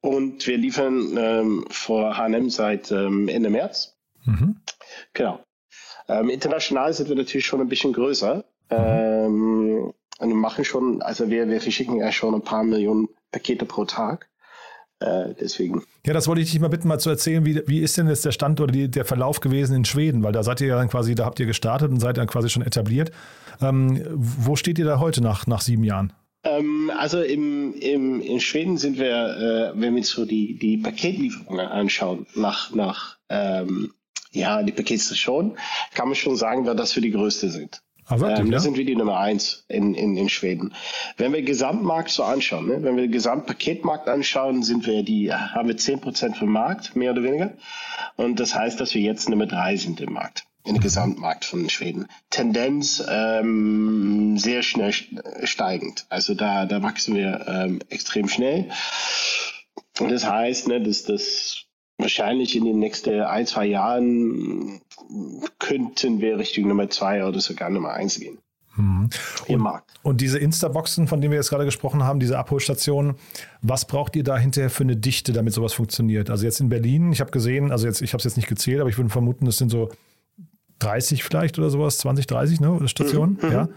Und 0.00 0.46
wir 0.46 0.56
liefern 0.56 1.16
ähm, 1.16 1.64
vor 1.70 2.16
HM 2.16 2.50
seit 2.50 2.92
ähm, 2.92 3.28
Ende 3.28 3.50
März. 3.50 3.96
Mhm. 4.24 4.60
Genau. 5.12 5.40
Ähm, 6.08 6.30
international 6.30 6.92
sind 6.92 7.08
wir 7.08 7.16
natürlich 7.16 7.46
schon 7.46 7.60
ein 7.60 7.68
bisschen 7.68 7.92
größer. 7.92 8.44
Mhm. 8.70 8.76
Ähm, 8.76 9.94
und 10.18 10.28
wir 10.28 10.36
machen 10.36 10.64
schon, 10.64 11.00
also 11.02 11.30
wir, 11.30 11.48
wir 11.48 11.60
verschicken 11.60 11.96
ja 11.96 12.12
schon 12.12 12.34
ein 12.34 12.42
paar 12.42 12.64
Millionen 12.64 13.08
Pakete 13.30 13.64
pro 13.64 13.84
Tag. 13.84 14.28
Äh, 15.00 15.34
deswegen. 15.40 15.84
Ja, 16.04 16.12
das 16.12 16.26
wollte 16.26 16.42
ich 16.42 16.50
dich 16.50 16.60
mal 16.60 16.68
bitten, 16.68 16.88
mal 16.88 16.98
zu 16.98 17.08
erzählen, 17.08 17.44
wie, 17.44 17.62
wie 17.68 17.80
ist 17.80 17.96
denn 17.96 18.08
jetzt 18.08 18.24
der 18.24 18.32
Stand 18.32 18.60
oder 18.60 18.72
die, 18.72 18.90
der 18.90 19.04
Verlauf 19.04 19.38
gewesen 19.40 19.76
in 19.76 19.84
Schweden? 19.84 20.24
Weil 20.24 20.32
da 20.32 20.42
seid 20.42 20.60
ihr 20.60 20.66
ja 20.66 20.76
dann 20.76 20.88
quasi, 20.88 21.14
da 21.14 21.24
habt 21.24 21.38
ihr 21.38 21.46
gestartet 21.46 21.90
und 21.90 22.00
seid 22.00 22.16
dann 22.16 22.26
quasi 22.26 22.48
schon 22.48 22.62
etabliert. 22.62 23.12
Ähm, 23.60 24.02
wo 24.10 24.56
steht 24.56 24.78
ihr 24.78 24.84
da 24.84 24.98
heute 24.98 25.22
nach, 25.22 25.46
nach 25.46 25.60
sieben 25.60 25.84
Jahren? 25.84 26.12
Ähm, 26.42 26.90
also 26.96 27.22
im, 27.22 27.74
im, 27.74 28.20
in 28.20 28.40
Schweden 28.40 28.76
sind 28.76 28.98
wir, 28.98 29.72
äh, 29.74 29.80
wenn 29.80 29.94
wir 29.94 30.02
so 30.02 30.24
die, 30.24 30.58
die 30.58 30.78
Paketlieferungen 30.78 31.66
anschauen, 31.66 32.26
nach, 32.34 32.74
nach 32.74 33.18
ähm, 33.28 33.92
ja, 34.32 34.62
die 34.62 34.72
Paketstation, 34.72 35.56
kann 35.94 36.08
man 36.08 36.14
schon 36.14 36.36
sagen, 36.36 36.64
dass 36.64 36.94
wir 36.96 37.02
die 37.02 37.12
größte 37.12 37.50
sind. 37.50 37.82
Ah, 38.08 38.20
wirklich, 38.20 38.40
ähm, 38.40 38.52
ja? 38.52 38.58
sind 38.58 38.76
wir 38.78 38.86
die 38.86 38.96
Nummer 38.96 39.18
eins 39.18 39.64
in, 39.68 39.94
in, 39.94 40.16
in 40.16 40.28
Schweden. 40.30 40.72
Wenn 41.18 41.32
wir 41.34 41.42
Gesamtmarkt 41.42 42.10
so 42.10 42.24
anschauen, 42.24 42.66
ne? 42.66 42.82
wenn 42.82 42.96
wir 42.96 43.02
den 43.02 43.12
Gesamtpaketmarkt 43.12 44.08
anschauen, 44.08 44.62
sind 44.62 44.86
wir 44.86 45.02
die, 45.02 45.32
haben 45.32 45.68
wir 45.68 45.76
zehn 45.76 46.00
Prozent 46.00 46.38
vom 46.38 46.50
Markt, 46.50 46.96
mehr 46.96 47.12
oder 47.12 47.22
weniger. 47.22 47.52
Und 48.16 48.40
das 48.40 48.54
heißt, 48.54 48.80
dass 48.80 48.94
wir 48.94 49.02
jetzt 49.02 49.28
Nummer 49.28 49.46
drei 49.46 49.76
sind 49.76 50.00
im 50.00 50.14
Markt, 50.14 50.44
im. 50.64 50.80
Gesamtmarkt 50.80 51.44
von 51.44 51.68
Schweden. 51.68 52.08
Tendenz 52.30 53.04
ähm, 53.06 54.38
sehr 54.38 54.62
schnell 54.62 54.94
steigend. 55.44 56.06
Also 56.08 56.34
da, 56.34 56.64
da 56.64 56.82
wachsen 56.82 57.14
wir 57.14 57.46
ähm, 57.46 57.80
extrem 57.90 58.28
schnell. 58.28 58.70
Und 60.00 60.10
das 60.10 60.24
heißt, 60.24 60.68
ne, 60.68 60.80
dass 60.80 61.02
das 61.04 61.64
wahrscheinlich 61.98 62.56
in 62.56 62.64
den 62.64 62.78
nächsten 62.78 63.20
ein, 63.20 63.46
zwei 63.46 63.66
Jahren 63.66 64.80
könnten 65.58 66.20
wir 66.20 66.38
Richtung 66.38 66.68
Nummer 66.68 66.88
zwei 66.90 67.24
oder 67.24 67.40
sogar 67.40 67.70
Nummer 67.70 67.92
eins 67.92 68.18
gehen. 68.18 68.38
Mhm. 68.76 69.10
Im 69.46 69.60
Markt. 69.60 69.90
Und 70.02 70.20
diese 70.20 70.38
Insta-Boxen, 70.38 71.08
von 71.08 71.20
denen 71.20 71.32
wir 71.32 71.38
jetzt 71.38 71.50
gerade 71.50 71.64
gesprochen 71.64 72.04
haben, 72.04 72.20
diese 72.20 72.38
Abholstationen, 72.38 73.16
was 73.60 73.86
braucht 73.86 74.14
ihr 74.14 74.22
da 74.22 74.38
hinterher 74.38 74.70
für 74.70 74.84
eine 74.84 74.96
Dichte, 74.96 75.32
damit 75.32 75.52
sowas 75.52 75.72
funktioniert? 75.72 76.30
Also 76.30 76.44
jetzt 76.44 76.60
in 76.60 76.68
Berlin, 76.68 77.12
ich 77.12 77.20
habe 77.20 77.32
gesehen, 77.32 77.72
also 77.72 77.86
jetzt, 77.86 78.00
ich 78.02 78.12
habe 78.12 78.18
es 78.18 78.24
jetzt 78.24 78.36
nicht 78.36 78.48
gezählt, 78.48 78.80
aber 78.80 78.88
ich 78.88 78.96
würde 78.96 79.10
vermuten, 79.10 79.46
es 79.48 79.58
sind 79.58 79.70
so 79.70 79.90
30 80.78 81.24
vielleicht 81.24 81.58
oder 81.58 81.70
sowas, 81.70 81.98
20, 81.98 82.28
30 82.28 82.60
ne, 82.60 82.88
Stationen. 82.88 83.38
Mhm. 83.42 83.52
Ja. 83.52 83.68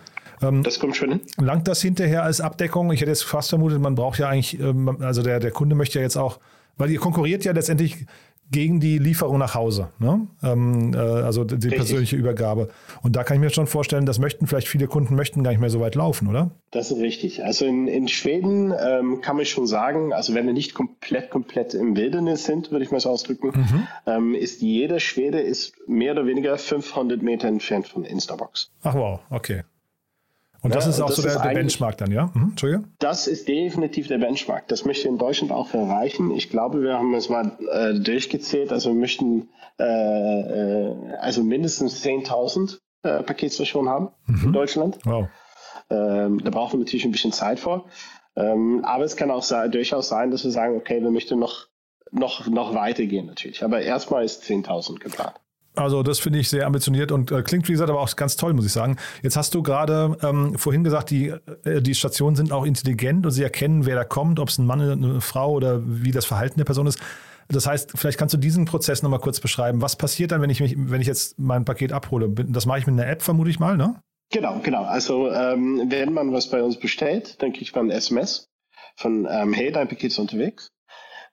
Ähm, 0.44 0.62
das 0.62 0.80
kommt 0.80 0.96
schon 0.96 1.10
hin. 1.10 1.22
Langt 1.38 1.68
das 1.68 1.82
hinterher 1.82 2.24
als 2.24 2.40
Abdeckung? 2.40 2.92
Ich 2.92 3.02
hätte 3.02 3.10
jetzt 3.10 3.24
fast 3.24 3.50
vermutet, 3.50 3.80
man 3.82 3.96
braucht 3.96 4.20
ja 4.20 4.30
eigentlich, 4.30 4.60
ähm, 4.60 4.98
also 5.02 5.24
der, 5.24 5.40
der 5.40 5.52
Kunde 5.52 5.76
möchte 5.76 5.98
ja 5.98 6.04
jetzt 6.04 6.18
auch 6.18 6.40
weil 6.78 6.90
ihr 6.90 7.00
konkurriert 7.00 7.46
ja 7.46 7.52
letztendlich 7.52 8.06
gegen 8.52 8.80
die 8.80 8.98
Lieferung 8.98 9.38
nach 9.38 9.56
Hause, 9.56 9.90
ne? 10.00 10.28
ähm, 10.44 10.94
äh, 10.94 10.98
also 10.98 11.44
die 11.44 11.56
Richtig. 11.56 11.76
persönliche 11.76 12.16
Übergabe. 12.18 12.70
Und 13.02 13.16
da 13.16 13.24
kann 13.24 13.36
ich 13.36 13.42
mir 13.42 13.50
schon 13.50 13.68
vorstellen, 13.68 14.06
das 14.06 14.20
möchten 14.20 14.46
vielleicht 14.46 14.68
viele 14.68 14.88
Kunden 14.88 15.16
möchten 15.16 15.44
gar 15.44 15.52
nicht 15.52 15.62
mehr 15.62 15.70
so 15.70 15.80
weit 15.80 15.96
laufen, 15.96 16.28
oder? 16.28 16.52
Das 16.72 16.92
ist 16.92 17.00
richtig. 17.00 17.44
Also 17.44 17.66
in, 17.66 17.88
in 17.88 18.08
Schweden 18.08 18.74
ähm, 18.78 19.22
kann 19.22 19.38
man 19.38 19.46
schon 19.46 19.68
sagen, 19.68 20.14
also 20.14 20.36
wenn 20.36 20.46
wir 20.46 20.54
nicht 20.54 20.74
komplett, 20.74 21.30
komplett 21.30 21.74
im 21.74 21.96
Wildnis 21.96 22.44
sind, 22.44 22.72
würde 22.72 22.84
ich 22.84 22.92
mal 22.92 23.00
so 23.00 23.10
ausdrücken, 23.10 23.48
mhm. 23.48 23.88
ähm, 24.06 24.36
ist 24.36 24.62
jeder 24.62 25.00
Schwede 25.00 25.40
ist 25.40 25.74
mehr 25.88 26.12
oder 26.12 26.26
weniger 26.26 26.58
500 26.58 27.22
Meter 27.22 27.48
entfernt 27.48 27.88
von 27.88 28.04
Instabox. 28.04 28.70
Ach 28.84 28.96
wow, 28.96 29.20
okay. 29.30 29.64
Und 30.62 30.76
das 30.76 30.86
ja, 30.86 30.92
ist 30.92 31.02
auch 31.02 31.08
das 31.08 31.16
so 31.16 31.22
der, 31.24 31.40
der 31.40 31.54
Benchmark 31.54 31.98
dann, 31.98 32.12
ja? 32.12 32.30
Mhm, 32.34 32.50
Entschuldige? 32.52 32.84
Das 33.00 33.28
ist 33.28 33.48
definitiv 33.48 34.08
der 34.08 34.20
Benchmark. 34.20 34.68
Das 34.68 34.86
möchte 34.86 35.08
in 35.08 35.18
Deutschland 35.18 35.52
auch 35.52 35.74
erreichen. 35.74 36.32
Ich 36.32 36.50
glaube, 36.50 36.82
wir 36.84 36.94
haben 36.94 37.14
es 37.16 37.30
mal 37.30 37.58
äh, 37.72 38.00
durchgezählt. 38.00 38.72
Also 38.72 38.90
wir 38.90 39.00
möchten 39.00 39.50
äh, 39.80 39.84
äh, 39.84 40.96
also 41.20 41.44
mindestens 41.44 42.04
10.000 42.06 42.78
äh, 43.02 43.24
Paketstationen 43.24 43.90
haben 43.90 44.10
mhm. 44.28 44.46
in 44.46 44.54
Deutschland. 44.54 45.00
Wow. 45.04 45.28
Ähm, 45.90 46.44
da 46.44 46.52
brauchen 46.52 46.74
wir 46.74 46.80
natürlich 46.86 47.06
ein 47.06 47.12
bisschen 47.12 47.32
Zeit 47.32 47.60
vor. 47.60 47.86
Ähm, 48.36 48.86
aber 48.86 49.04
es 49.04 49.16
kann 49.18 49.32
auch 49.32 49.46
durchaus 49.70 50.10
sein, 50.10 50.30
dass 50.30 50.44
wir 50.44 50.52
sagen, 50.52 50.78
okay, 50.78 51.02
wir 51.02 51.12
möchten 51.12 51.40
noch, 51.40 51.68
noch, 52.12 52.48
noch 52.48 52.76
weitergehen 52.76 53.26
natürlich. 53.26 53.64
Aber 53.64 53.82
erstmal 53.82 54.24
ist 54.24 54.44
10.000 54.44 55.00
geplant. 55.00 55.34
Also 55.76 56.04
das 56.04 56.20
finde 56.20 56.40
ich 56.40 56.50
sehr 56.50 56.68
ambitioniert 56.68 57.12
und 57.12 57.32
äh, 57.32 57.44
klingt, 57.44 57.68
wie 57.68 57.72
gesagt, 57.72 57.90
aber 57.90 58.02
auch 58.02 58.16
ganz 58.16 58.36
toll, 58.36 58.54
muss 58.54 58.66
ich 58.66 58.74
sagen. 58.74 58.98
Jetzt 59.24 59.38
hast 59.38 59.54
du 59.54 59.64
gerade 59.64 60.18
ähm, 60.22 60.58
vorhin 60.58 60.84
gesagt, 60.84 61.12
die, 61.12 61.34
äh, 61.64 61.82
die 61.82 61.96
Stationen 61.96 62.36
sind 62.36 62.52
auch 62.52 62.66
intelligent 62.66 63.26
und 63.26 63.32
sie 63.32 63.44
erkennen, 63.44 63.86
wer 63.86 63.96
da 63.96 64.04
kommt, 64.04 64.40
ob 64.40 64.50
es 64.50 64.58
ein 64.58 64.66
Mann, 64.66 64.82
eine 64.82 65.22
Frau 65.22 65.52
oder 65.52 65.82
wie 65.86 66.12
das 66.12 66.26
Verhalten 66.26 66.58
der 66.58 66.66
Person 66.66 66.88
ist. 66.88 67.00
Das 67.48 67.68
heißt, 67.68 67.92
vielleicht 67.96 68.18
kannst 68.18 68.34
du 68.34 68.38
diesen 68.38 68.66
Prozess 68.66 69.02
nochmal 69.02 69.20
kurz 69.20 69.40
beschreiben. 69.40 69.82
Was 69.82 69.96
passiert 69.96 70.32
dann, 70.32 70.42
wenn 70.42 70.50
ich, 70.50 70.60
mich, 70.62 70.76
wenn 70.78 71.02
ich 71.02 71.08
jetzt 71.08 71.40
mein 71.40 71.66
Paket 71.66 71.92
abhole? 71.92 72.30
Das 72.30 72.66
mache 72.66 72.80
ich 72.80 72.88
mit 72.88 73.00
einer 73.00 73.10
App, 73.10 73.22
vermute 73.22 73.50
ich 73.50 73.60
mal, 73.60 73.78
ne? 73.78 74.02
Genau, 74.32 74.60
genau. 74.64 74.84
Also 74.84 75.32
ähm, 75.32 75.88
wenn 75.90 76.14
man 76.14 76.32
was 76.32 76.50
bei 76.50 76.64
uns 76.64 76.78
bestellt, 76.78 77.42
dann 77.42 77.52
kriegt 77.52 77.76
man 77.76 77.88
ein 77.88 77.92
SMS 77.92 78.48
von, 78.96 79.28
ähm, 79.30 79.54
hey, 79.54 79.72
dein 79.72 79.88
Paket 79.88 80.12
ist 80.12 80.20
unterwegs. 80.20 80.70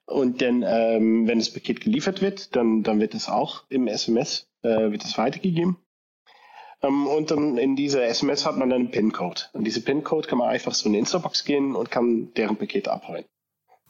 Und 0.09 0.41
dann, 0.41 0.63
ähm, 0.65 1.27
wenn 1.27 1.37
das 1.37 1.53
Paket 1.53 1.81
geliefert 1.81 2.21
wird, 2.21 2.55
dann, 2.55 2.81
dann 2.83 2.99
wird 2.99 3.13
es 3.13 3.29
auch 3.29 3.63
im 3.69 3.87
SMS 3.87 4.49
äh, 4.63 4.91
wird 4.91 5.05
es 5.05 5.17
weitergegeben. 5.17 5.77
Ähm, 6.81 7.07
und 7.07 7.31
dann 7.31 7.57
in 7.57 7.75
dieser 7.75 8.03
SMS 8.05 8.45
hat 8.45 8.57
man 8.57 8.69
dann 8.69 8.81
einen 8.81 8.91
PIN-Code. 8.91 9.41
Und 9.53 9.65
diese 9.65 9.81
PIN-Code 9.81 10.27
kann 10.27 10.39
man 10.39 10.49
einfach 10.49 10.73
so 10.73 10.87
in 10.87 10.93
die 10.93 10.99
Instabox 10.99 11.45
gehen 11.45 11.75
und 11.75 11.91
kann 11.91 12.33
deren 12.35 12.57
Paket 12.57 12.87
abholen. 12.87 13.25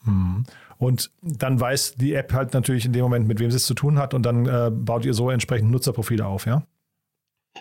Hm. 0.03 0.43
Und 0.77 1.11
dann 1.21 1.59
weiß 1.59 1.95
die 1.95 2.13
App 2.13 2.33
halt 2.33 2.53
natürlich 2.53 2.85
in 2.85 2.93
dem 2.93 3.01
Moment, 3.01 3.27
mit 3.27 3.39
wem 3.39 3.51
sie 3.51 3.57
es 3.57 3.65
zu 3.65 3.73
tun 3.73 3.99
hat 3.99 4.13
und 4.13 4.23
dann 4.25 4.45
äh, 4.45 4.71
baut 4.71 5.05
ihr 5.05 5.13
so 5.13 5.29
entsprechend 5.29 5.71
Nutzerprofile 5.71 6.25
auf, 6.25 6.45
ja? 6.45 6.63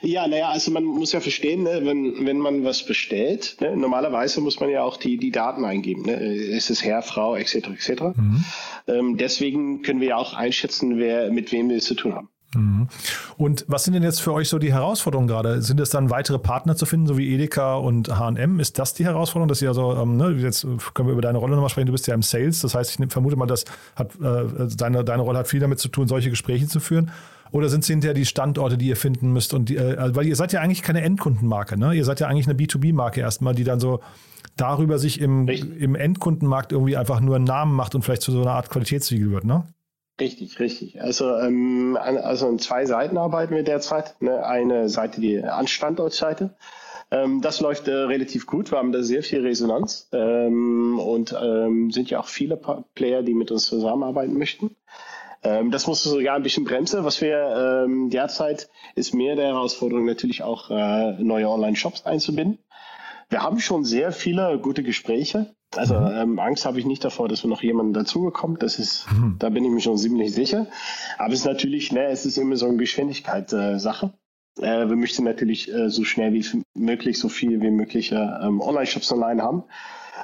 Ja, 0.02 0.28
naja, 0.28 0.50
also 0.50 0.70
man 0.70 0.84
muss 0.84 1.12
ja 1.12 1.20
verstehen, 1.20 1.64
ne, 1.64 1.80
wenn, 1.82 2.24
wenn 2.24 2.38
man 2.38 2.64
was 2.64 2.84
bestellt, 2.84 3.56
ne, 3.60 3.76
normalerweise 3.76 4.40
muss 4.40 4.60
man 4.60 4.70
ja 4.70 4.82
auch 4.82 4.96
die, 4.96 5.16
die 5.16 5.30
Daten 5.32 5.64
eingeben. 5.64 6.02
Ne? 6.02 6.14
Ist 6.14 6.70
es 6.70 6.84
Herr, 6.84 7.02
Frau, 7.02 7.34
etc. 7.34 7.54
etc. 7.68 8.02
Mhm. 8.14 8.44
Ähm, 8.86 9.16
deswegen 9.16 9.82
können 9.82 10.00
wir 10.00 10.08
ja 10.08 10.16
auch 10.16 10.34
einschätzen, 10.34 10.98
wer 10.98 11.32
mit 11.32 11.50
wem 11.52 11.68
wir 11.68 11.78
es 11.78 11.84
zu 11.84 11.94
tun 11.94 12.14
haben. 12.14 12.28
Mhm. 12.54 12.88
Und 13.36 13.64
was 13.68 13.84
sind 13.84 13.94
denn 13.94 14.02
jetzt 14.02 14.20
für 14.20 14.32
euch 14.32 14.48
so 14.48 14.58
die 14.58 14.72
Herausforderungen 14.72 15.28
gerade? 15.28 15.60
Sind 15.60 15.80
es 15.80 15.90
dann 15.90 16.10
weitere 16.10 16.38
Partner 16.38 16.76
zu 16.76 16.86
finden, 16.86 17.06
so 17.06 17.18
wie 17.18 17.34
Edeka 17.34 17.76
und 17.76 18.08
H&M? 18.08 18.60
Ist 18.60 18.78
das 18.78 18.94
die 18.94 19.04
Herausforderung, 19.04 19.48
dass 19.48 19.60
ihr 19.60 19.68
also, 19.68 19.94
ähm, 19.94 20.16
ne, 20.16 20.30
jetzt 20.38 20.66
können 20.94 21.08
wir 21.08 21.12
über 21.12 21.22
deine 21.22 21.38
Rolle 21.38 21.54
nochmal 21.54 21.68
sprechen, 21.68 21.86
du 21.86 21.92
bist 21.92 22.06
ja 22.06 22.14
im 22.14 22.22
Sales, 22.22 22.60
das 22.60 22.74
heißt, 22.74 22.98
ich 22.98 23.12
vermute 23.12 23.36
mal, 23.36 23.46
das 23.46 23.64
hat, 23.96 24.12
äh, 24.16 24.66
deine, 24.76 25.04
deine 25.04 25.22
Rolle 25.22 25.40
hat 25.40 25.48
viel 25.48 25.60
damit 25.60 25.78
zu 25.78 25.88
tun, 25.88 26.08
solche 26.08 26.30
Gespräche 26.30 26.66
zu 26.68 26.80
führen. 26.80 27.10
Oder 27.50 27.68
sind 27.68 27.80
es 27.80 27.86
hinterher 27.86 28.14
die 28.14 28.26
Standorte, 28.26 28.76
die 28.76 28.88
ihr 28.88 28.96
finden 28.96 29.32
müsst? 29.32 29.54
Und 29.54 29.68
die, 29.68 29.76
äh, 29.76 30.14
weil 30.14 30.26
ihr 30.26 30.36
seid 30.36 30.52
ja 30.52 30.60
eigentlich 30.60 30.82
keine 30.82 31.02
Endkundenmarke, 31.02 31.78
ne? 31.78 31.94
Ihr 31.94 32.04
seid 32.04 32.20
ja 32.20 32.28
eigentlich 32.28 32.46
eine 32.46 32.58
B2B-Marke 32.58 33.20
erstmal, 33.20 33.54
die 33.54 33.64
dann 33.64 33.80
so 33.80 34.00
darüber 34.56 34.98
sich 34.98 35.20
im, 35.20 35.48
im 35.48 35.94
Endkundenmarkt 35.94 36.72
irgendwie 36.72 36.96
einfach 36.96 37.20
nur 37.20 37.36
einen 37.36 37.44
Namen 37.44 37.74
macht 37.74 37.94
und 37.94 38.02
vielleicht 38.02 38.22
zu 38.22 38.32
so 38.32 38.42
einer 38.42 38.52
Art 38.52 38.70
Qualitätssiegel 38.70 39.30
wird, 39.30 39.44
ne? 39.44 39.64
Richtig, 40.20 40.58
richtig. 40.58 41.00
Also, 41.00 41.36
ähm, 41.36 41.96
also 42.00 42.48
in 42.48 42.58
zwei 42.58 42.86
Seiten 42.86 43.16
arbeiten 43.16 43.54
wir 43.54 43.62
derzeit. 43.62 44.20
Ne? 44.20 44.44
Eine 44.44 44.88
Seite, 44.88 45.20
die 45.20 45.42
Anstandortseite. 45.42 46.56
Ähm, 47.10 47.40
das 47.40 47.60
läuft 47.60 47.88
äh, 47.88 47.92
relativ 47.92 48.46
gut. 48.46 48.70
Wir 48.70 48.78
haben 48.78 48.92
da 48.92 49.02
sehr 49.02 49.22
viel 49.22 49.40
Resonanz 49.40 50.08
ähm, 50.12 50.98
und 50.98 51.34
ähm, 51.40 51.90
sind 51.90 52.10
ja 52.10 52.20
auch 52.20 52.26
viele 52.26 52.58
Player, 52.94 53.22
die 53.22 53.34
mit 53.34 53.50
uns 53.50 53.66
zusammenarbeiten 53.66 54.36
möchten. 54.36 54.76
Ähm, 55.48 55.70
das 55.70 55.86
muss 55.86 56.02
sogar 56.02 56.36
ein 56.36 56.42
bisschen 56.42 56.64
bremsen. 56.64 57.04
Was 57.04 57.20
wir 57.20 57.84
ähm, 57.84 58.10
derzeit 58.10 58.68
ist 58.94 59.14
mehr 59.14 59.36
der 59.36 59.46
Herausforderung 59.46 60.04
natürlich 60.04 60.42
auch 60.42 60.70
äh, 60.70 61.12
neue 61.22 61.48
Online-Shops 61.48 62.04
einzubinden. 62.04 62.58
Wir 63.30 63.42
haben 63.42 63.60
schon 63.60 63.84
sehr 63.84 64.12
viele 64.12 64.58
gute 64.58 64.82
Gespräche. 64.82 65.54
Also 65.76 65.98
mhm. 65.98 66.06
ähm, 66.12 66.38
Angst 66.38 66.64
habe 66.64 66.78
ich 66.78 66.86
nicht 66.86 67.04
davor, 67.04 67.28
dass 67.28 67.44
wir 67.44 67.50
noch 67.50 67.62
jemanden 67.62 67.92
dazugekommen. 67.92 68.58
Das 68.58 68.78
ist, 68.78 69.06
mhm. 69.12 69.36
da 69.38 69.50
bin 69.50 69.64
ich 69.64 69.70
mir 69.70 69.80
schon 69.80 69.98
ziemlich 69.98 70.32
sicher. 70.32 70.66
Aber 71.18 71.32
es 71.32 71.40
ist 71.40 71.46
natürlich, 71.46 71.92
ne, 71.92 72.06
es 72.06 72.24
ist 72.24 72.38
immer 72.38 72.56
so 72.56 72.66
eine 72.66 72.76
Geschwindigkeitssache. 72.76 74.12
Äh, 74.60 74.82
äh, 74.82 74.88
wir 74.88 74.96
möchten 74.96 75.24
natürlich 75.24 75.72
äh, 75.72 75.90
so 75.90 76.04
schnell 76.04 76.32
wie 76.32 76.44
möglich, 76.74 77.18
so 77.18 77.28
viel 77.28 77.60
wie 77.60 77.70
möglich 77.70 78.12
ähm, 78.12 78.60
Online-Shops 78.60 79.12
online 79.12 79.42
haben. 79.42 79.64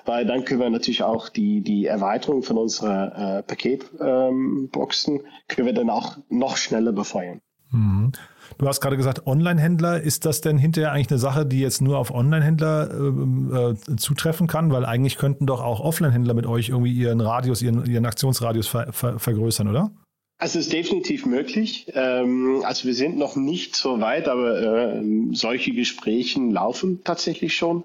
Weil 0.05 0.27
dann 0.27 0.45
können 0.45 0.61
wir 0.61 0.71
natürlich 0.71 1.03
auch 1.03 1.29
die, 1.29 1.61
die 1.61 1.87
Erweiterung 1.87 2.43
von 2.43 2.59
unseren 2.59 3.13
äh, 3.13 3.43
Paketboxen 3.43 5.15
ähm, 5.17 5.27
können 5.49 5.67
wir 5.67 5.75
dann 5.75 5.91
auch 5.91 6.19
noch 6.29 6.57
schneller 6.57 6.93
befeuern. 6.93 7.41
Mhm. 7.71 8.13
Du 8.59 8.69
hast 8.69 8.81
gerade 8.81 8.97
gesagt, 8.97 9.27
Online-Händler, 9.27 10.01
ist 10.01 10.27
das 10.27 10.41
denn 10.41 10.59
hinterher 10.59 10.93
eigentlich 10.93 11.11
eine 11.11 11.19
Sache, 11.19 11.47
die 11.47 11.61
jetzt 11.61 11.81
nur 11.81 11.99
auf 11.99 12.13
Online-Händler 12.13 12.91
äh, 12.91 13.71
äh, 13.73 13.97
zutreffen 13.97 14.47
kann? 14.47 14.71
Weil 14.71 14.85
eigentlich 14.85 15.17
könnten 15.17 15.47
doch 15.47 15.63
auch 15.63 15.81
Offline-Händler 15.81 16.35
mit 16.35 16.47
euch 16.47 16.69
irgendwie 16.69 16.93
ihren 16.93 17.21
Radius, 17.21 17.63
ihren, 17.63 17.85
ihren 17.87 18.07
Aktionsradius 18.07 18.69
ver, 18.69 18.93
ver, 18.93 19.19
vergrößern, 19.19 19.69
oder? 19.69 19.91
Also 20.37 20.59
es 20.59 20.67
ist 20.67 20.73
definitiv 20.73 21.27
möglich. 21.27 21.87
Ähm, 21.95 22.63
also 22.65 22.87
wir 22.87 22.95
sind 22.95 23.17
noch 23.17 23.37
nicht 23.37 23.77
so 23.77 24.01
weit, 24.01 24.29
aber 24.29 24.61
äh, 24.61 25.03
solche 25.33 25.73
Gespräche 25.73 26.41
laufen 26.41 27.03
tatsächlich 27.05 27.55
schon. 27.55 27.85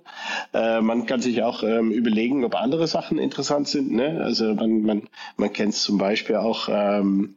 Äh, 0.53 0.81
man 0.81 1.05
kann 1.05 1.21
sich 1.21 1.43
auch 1.43 1.63
ähm, 1.63 1.91
überlegen, 1.91 2.43
ob 2.43 2.55
andere 2.55 2.87
Sachen 2.87 3.19
interessant 3.19 3.67
sind. 3.67 3.91
Ne? 3.91 4.19
Also 4.23 4.55
man, 4.55 4.81
man, 4.81 5.03
man 5.37 5.53
kennt 5.53 5.73
es 5.73 5.83
zum 5.83 5.99
Beispiel 5.99 6.37
auch. 6.37 6.69
Ähm, 6.71 7.35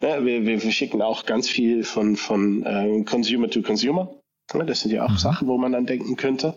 ja, 0.00 0.24
wir, 0.24 0.46
wir 0.46 0.60
verschicken 0.60 1.02
auch 1.02 1.26
ganz 1.26 1.48
viel 1.48 1.82
von, 1.82 2.16
von 2.16 2.64
äh, 2.64 3.02
Consumer 3.04 3.50
to 3.50 3.62
Consumer. 3.62 4.14
Ja, 4.54 4.62
das 4.62 4.80
sind 4.80 4.92
ja 4.92 5.04
auch 5.04 5.10
mhm. 5.10 5.18
Sachen, 5.18 5.48
wo 5.48 5.58
man 5.58 5.72
dann 5.72 5.86
denken 5.86 6.16
könnte. 6.16 6.54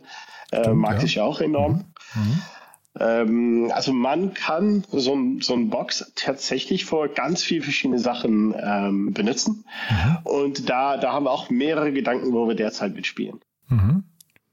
Äh, 0.52 0.62
Stimmt, 0.62 0.78
mag 0.78 1.00
ja. 1.00 1.06
ich 1.06 1.20
auch 1.22 1.42
enorm. 1.42 1.86
Mhm. 2.14 2.22
Mhm. 2.22 2.42
Ähm, 3.00 3.72
also 3.74 3.94
man 3.94 4.34
kann 4.34 4.84
so, 4.92 5.18
so 5.40 5.54
ein 5.54 5.70
Box 5.70 6.12
tatsächlich 6.16 6.86
vor 6.86 7.08
ganz 7.08 7.44
viel 7.44 7.62
verschiedene 7.62 8.00
Sachen 8.00 8.54
ähm, 8.62 9.14
benutzen. 9.14 9.66
Mhm. 9.90 10.18
Und 10.24 10.70
da, 10.70 10.98
da 10.98 11.14
haben 11.14 11.26
wir 11.26 11.32
auch 11.32 11.50
mehrere 11.50 11.92
Gedanken, 11.92 12.34
wo 12.34 12.48
wir 12.48 12.56
derzeit 12.56 12.94
mitspielen. 12.94 13.40
Mhm. 13.70 14.04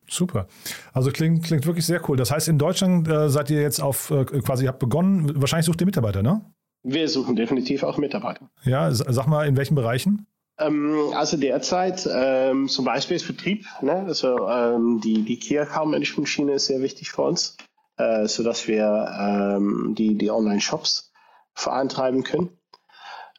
Super. 0.08 0.46
Also 0.92 1.10
klingt, 1.10 1.44
klingt 1.44 1.66
wirklich 1.66 1.84
sehr 1.84 2.00
cool. 2.08 2.16
Das 2.16 2.30
heißt, 2.30 2.48
in 2.48 2.58
Deutschland 2.58 3.08
äh, 3.08 3.28
seid 3.28 3.50
ihr 3.50 3.60
jetzt 3.60 3.80
auf 3.80 4.10
äh, 4.10 4.24
quasi, 4.24 4.66
habt 4.66 4.78
begonnen, 4.78 5.32
wahrscheinlich 5.34 5.66
sucht 5.66 5.80
ihr 5.80 5.86
Mitarbeiter, 5.86 6.22
ne? 6.22 6.42
Wir 6.84 7.08
suchen 7.08 7.34
definitiv 7.34 7.82
auch 7.82 7.98
Mitarbeiter. 7.98 8.48
Ja, 8.62 8.92
sag 8.92 9.26
mal, 9.26 9.48
in 9.48 9.56
welchen 9.56 9.74
Bereichen? 9.74 10.26
Ähm, 10.58 11.12
also 11.14 11.36
derzeit 11.36 12.08
ähm, 12.10 12.68
zum 12.68 12.84
Beispiel 12.84 13.16
ist 13.16 13.24
Vertrieb, 13.24 13.66
ne? 13.82 14.04
also 14.06 14.48
ähm, 14.48 15.00
die, 15.02 15.22
die 15.22 15.38
Key 15.38 15.58
Account 15.58 15.90
Management 15.90 16.28
Schiene 16.28 16.52
ist 16.52 16.66
sehr 16.66 16.80
wichtig 16.80 17.10
für 17.10 17.22
uns, 17.22 17.56
äh, 17.96 18.26
sodass 18.26 18.68
wir 18.68 19.14
ähm, 19.18 19.94
die, 19.96 20.16
die 20.16 20.30
Online-Shops 20.30 21.12
vorantreiben 21.54 22.22
können. 22.22 22.58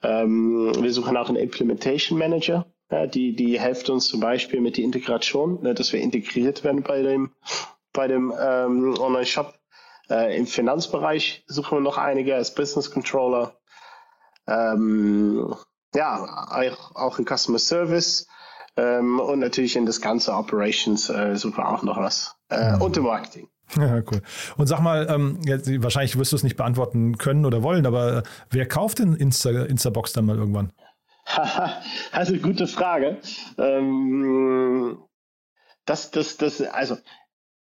Ähm, 0.03 0.71
wir 0.79 0.93
suchen 0.93 1.17
auch 1.17 1.29
einen 1.29 1.37
Implementation 1.37 2.17
Manager, 2.17 2.65
ja, 2.89 3.05
die, 3.05 3.35
die 3.35 3.59
hilft 3.59 3.89
uns 3.89 4.07
zum 4.07 4.21
Beispiel 4.21 4.61
mit 4.61 4.77
der 4.77 4.85
Integration, 4.85 5.61
ne, 5.61 5.73
dass 5.73 5.91
wir 5.91 5.99
integriert 5.99 6.63
werden 6.63 6.83
bei 6.83 7.01
dem, 7.01 7.33
bei 7.91 8.07
dem 8.07 8.33
ähm, 8.39 8.95
Online-Shop. 8.97 9.53
Äh, 10.09 10.37
Im 10.37 10.47
Finanzbereich 10.47 11.43
suchen 11.47 11.77
wir 11.77 11.81
noch 11.81 11.97
einige 11.97 12.35
als 12.35 12.55
Business 12.55 12.91
Controller. 12.91 13.57
Ähm, 14.47 15.53
ja, 15.93 16.93
auch, 16.95 17.19
in 17.19 17.25
Customer 17.25 17.59
Service. 17.59 18.27
Ähm, 18.77 19.19
und 19.19 19.39
natürlich 19.39 19.75
in 19.75 19.85
das 19.85 19.99
ganze 19.99 20.33
Operations 20.33 21.09
äh, 21.09 21.35
suchen 21.35 21.57
wir 21.57 21.67
auch 21.67 21.83
noch 21.83 21.97
was. 21.97 22.35
Äh. 22.47 22.77
Und 22.77 22.95
im 22.95 23.03
Marketing. 23.03 23.49
Ja, 23.77 24.01
cool. 24.12 24.21
Und 24.57 24.67
sag 24.67 24.79
mal, 24.81 25.07
ähm, 25.09 25.39
jetzt, 25.45 25.69
wahrscheinlich 25.83 26.17
wirst 26.17 26.31
du 26.31 26.36
es 26.38 26.43
nicht 26.43 26.55
beantworten 26.55 27.17
können 27.17 27.45
oder 27.45 27.63
wollen, 27.63 27.86
aber 27.86 28.17
äh, 28.19 28.24
wer 28.50 28.65
kauft 28.67 29.00
denn 29.00 29.13
Insta, 29.13 29.50
Instabox 29.50 30.13
dann 30.13 30.25
mal 30.25 30.38
irgendwann? 30.38 30.71
also 32.12 32.36
gute 32.38 32.67
Frage. 32.67 33.17
Ähm, 33.57 34.97
das, 35.86 36.12
das, 36.12 36.38
das, 36.38 36.62
also 36.62 36.95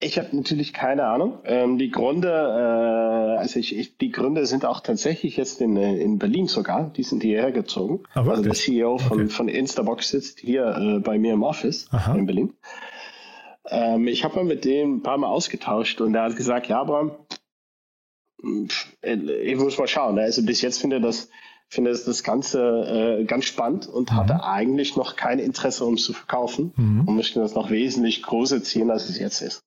Ich 0.02 0.18
habe 0.18 0.34
natürlich 0.34 0.72
keine 0.72 1.04
Ahnung. 1.04 1.40
Ähm, 1.44 1.76
die 1.76 1.90
Gründe, 1.90 2.28
äh, 2.30 3.38
also 3.38 3.58
ich, 3.60 3.76
ich, 3.76 3.98
die 3.98 4.10
Gründe 4.10 4.46
sind 4.46 4.64
auch 4.64 4.80
tatsächlich 4.80 5.36
jetzt 5.36 5.60
in, 5.60 5.76
äh, 5.76 5.96
in 5.98 6.18
Berlin 6.18 6.46
sogar. 6.46 6.90
Die 6.96 7.02
sind 7.02 7.22
hierher 7.22 7.52
gezogen. 7.52 8.04
Ah, 8.14 8.26
also 8.26 8.42
der? 8.42 8.54
CEO 8.54 8.96
von, 8.96 9.20
Okay. 9.20 9.28
von 9.28 9.48
Instabox 9.48 10.08
sitzt 10.08 10.40
hier 10.40 10.74
äh, 10.76 10.98
bei 11.00 11.18
mir 11.18 11.34
im 11.34 11.42
Office 11.42 11.86
Aha. 11.90 12.14
in 12.14 12.24
Berlin. 12.24 12.54
Ähm, 13.70 14.06
ich 14.08 14.24
habe 14.24 14.36
mal 14.36 14.44
mit 14.44 14.64
dem 14.64 14.96
ein 14.96 15.02
paar 15.02 15.18
Mal 15.18 15.28
ausgetauscht 15.28 16.00
und 16.00 16.14
er 16.14 16.24
hat 16.24 16.36
gesagt, 16.36 16.68
ja, 16.68 16.82
Bram, 16.84 17.12
äh, 19.02 19.14
ich 19.14 19.56
muss 19.56 19.78
mal 19.78 19.88
schauen. 19.88 20.18
Also 20.18 20.44
bis 20.44 20.60
jetzt 20.62 20.80
finde 20.80 20.96
ich 20.96 21.02
das, 21.02 21.28
finde 21.68 21.90
das, 21.90 22.04
das 22.04 22.22
Ganze 22.22 23.18
äh, 23.20 23.24
ganz 23.24 23.44
spannend 23.44 23.86
und 23.86 24.12
hatte 24.12 24.34
eigentlich 24.44 24.96
noch 24.96 25.16
kein 25.16 25.38
Interesse, 25.38 25.84
um 25.84 25.94
es 25.94 26.04
zu 26.04 26.12
verkaufen 26.12 26.72
und 27.06 27.16
möchte 27.16 27.40
das 27.40 27.54
noch 27.54 27.70
wesentlich 27.70 28.22
größer 28.22 28.62
ziehen, 28.62 28.90
als 28.90 29.08
es 29.08 29.18
jetzt 29.18 29.40
ist. 29.40 29.62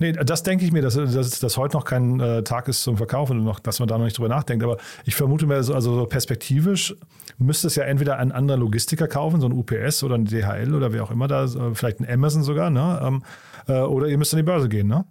Nee, 0.00 0.12
das 0.12 0.42
denke 0.42 0.64
ich 0.64 0.72
mir, 0.72 0.80
dass, 0.82 0.94
dass, 0.94 1.38
dass 1.40 1.56
heute 1.58 1.76
noch 1.76 1.84
kein 1.84 2.18
äh, 2.20 2.42
Tag 2.42 2.68
ist 2.68 2.82
zum 2.82 2.96
Verkaufen 2.96 3.38
und 3.38 3.44
noch, 3.44 3.60
dass 3.60 3.78
man 3.80 3.86
da 3.88 3.98
noch 3.98 4.04
nicht 4.06 4.16
drüber 4.16 4.30
nachdenkt. 4.30 4.64
Aber 4.64 4.78
ich 5.04 5.14
vermute 5.14 5.46
mir, 5.46 5.62
so- 5.62 5.74
also 5.74 5.94
so 5.94 6.06
perspektivisch 6.06 6.96
müsste 7.36 7.66
es 7.66 7.76
ja 7.76 7.84
entweder 7.84 8.16
ein 8.18 8.32
anderer 8.32 8.56
Logistiker 8.56 9.06
kaufen, 9.08 9.40
so 9.42 9.46
ein 9.46 9.52
UPS 9.52 10.02
oder 10.02 10.14
ein 10.16 10.24
DHL 10.24 10.74
oder 10.74 10.92
wer 10.94 11.04
auch 11.04 11.10
immer 11.10 11.28
da, 11.28 11.46
vielleicht 11.74 12.00
ein 12.00 12.08
Amazon 12.10 12.42
sogar, 12.42 12.70
ne? 12.70 12.98
Ähm, 13.02 13.22
äh, 13.68 13.80
oder 13.82 14.06
ihr 14.08 14.16
müsst 14.16 14.32
an 14.32 14.38
die 14.38 14.42
Börse 14.42 14.68
gehen, 14.70 14.86
ne? 14.88 15.04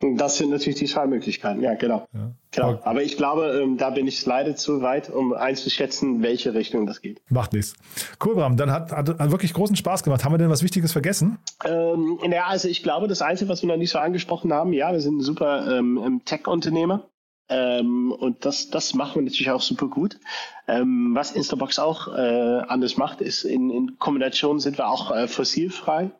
Das 0.00 0.36
sind 0.36 0.50
natürlich 0.50 0.78
die 0.78 0.84
zwei 0.84 1.06
Möglichkeiten, 1.06 1.62
ja, 1.62 1.74
genau. 1.74 2.06
genau. 2.50 2.68
Aber- 2.68 2.86
Aber 2.86 3.02
ich 3.02 3.16
glaube, 3.16 3.60
ähm, 3.62 3.78
da 3.78 3.88
bin 3.88 4.06
ich 4.06 4.24
leider 4.26 4.54
zu 4.54 4.82
weit, 4.82 5.08
um 5.08 5.32
einzuschätzen, 5.32 6.22
welche 6.22 6.52
Richtung 6.52 6.86
das 6.86 7.00
geht. 7.00 7.22
Macht 7.30 7.54
nichts. 7.54 7.72
Cool, 8.22 8.34
Bram. 8.34 8.58
Dann 8.58 8.70
hat, 8.70 8.92
hat, 8.92 9.08
hat 9.18 9.30
wirklich 9.30 9.54
großen 9.54 9.74
Spaß 9.74 10.02
gemacht. 10.02 10.22
Haben 10.22 10.34
wir 10.34 10.38
denn 10.38 10.50
was 10.50 10.62
Wichtiges 10.62 10.92
vergessen? 10.92 11.38
Ähm, 11.64 12.18
ja, 12.30 12.44
also 12.46 12.68
ich 12.68 12.82
glaube, 12.82 13.08
das 13.08 13.22
Einzige, 13.22 13.48
was 13.48 13.62
wir 13.62 13.68
noch 13.68 13.78
nicht 13.78 13.90
so 13.90 13.98
angesprochen 13.98 14.52
haben, 14.52 14.74
ja, 14.74 14.92
wir 14.92 15.00
sind 15.00 15.16
ein 15.16 15.22
super 15.22 15.78
ähm, 15.78 15.98
ähm, 16.04 16.22
Tech-Unternehmer. 16.26 17.08
Ähm, 17.48 18.12
und 18.12 18.44
das, 18.44 18.68
das 18.70 18.92
machen 18.92 19.14
wir 19.14 19.22
natürlich 19.22 19.50
auch 19.50 19.60
super 19.62 19.86
gut. 19.86 20.18
Ähm, 20.68 21.12
was 21.14 21.30
Instabox 21.30 21.78
auch 21.78 22.08
äh, 22.08 22.60
anders 22.68 22.96
macht, 22.98 23.20
ist 23.22 23.44
in, 23.44 23.70
in 23.70 23.98
Kombination 23.98 24.58
sind 24.60 24.76
wir 24.78 24.88
auch 24.88 25.10
äh, 25.12 25.26
fossilfrei 25.28 26.10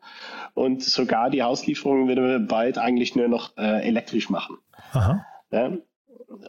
und 0.57 0.83
sogar 0.83 1.29
die 1.29 1.43
Hauslieferungen 1.43 2.07
werden 2.07 2.27
wir 2.27 2.39
bald 2.39 2.79
eigentlich 2.79 3.15
nur 3.15 3.27
noch 3.27 3.55
äh, 3.57 3.87
elektrisch 3.87 4.31
machen. 4.31 4.57
Aha. 4.91 5.23
Ja? 5.51 5.73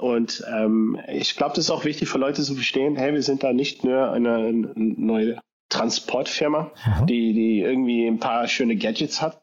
Und 0.01 0.43
ähm, 0.51 0.99
ich 1.09 1.37
glaube, 1.37 1.55
das 1.55 1.67
ist 1.67 1.71
auch 1.71 1.85
wichtig 1.85 2.09
für 2.09 2.17
Leute 2.17 2.43
zu 2.43 2.55
verstehen, 2.55 2.97
hey, 2.97 3.13
wir 3.13 3.23
sind 3.23 3.43
da 3.43 3.53
nicht 3.53 3.85
nur 3.85 4.11
eine, 4.11 4.37
eine 4.37 4.73
neue 4.75 5.39
Transportfirma, 5.69 6.73
Aha. 6.75 7.05
die, 7.05 7.35
die 7.35 7.61
irgendwie 7.61 8.07
ein 8.07 8.19
paar 8.19 8.49
schöne 8.49 8.77
Gadgets 8.77 9.21
hat. 9.21 9.43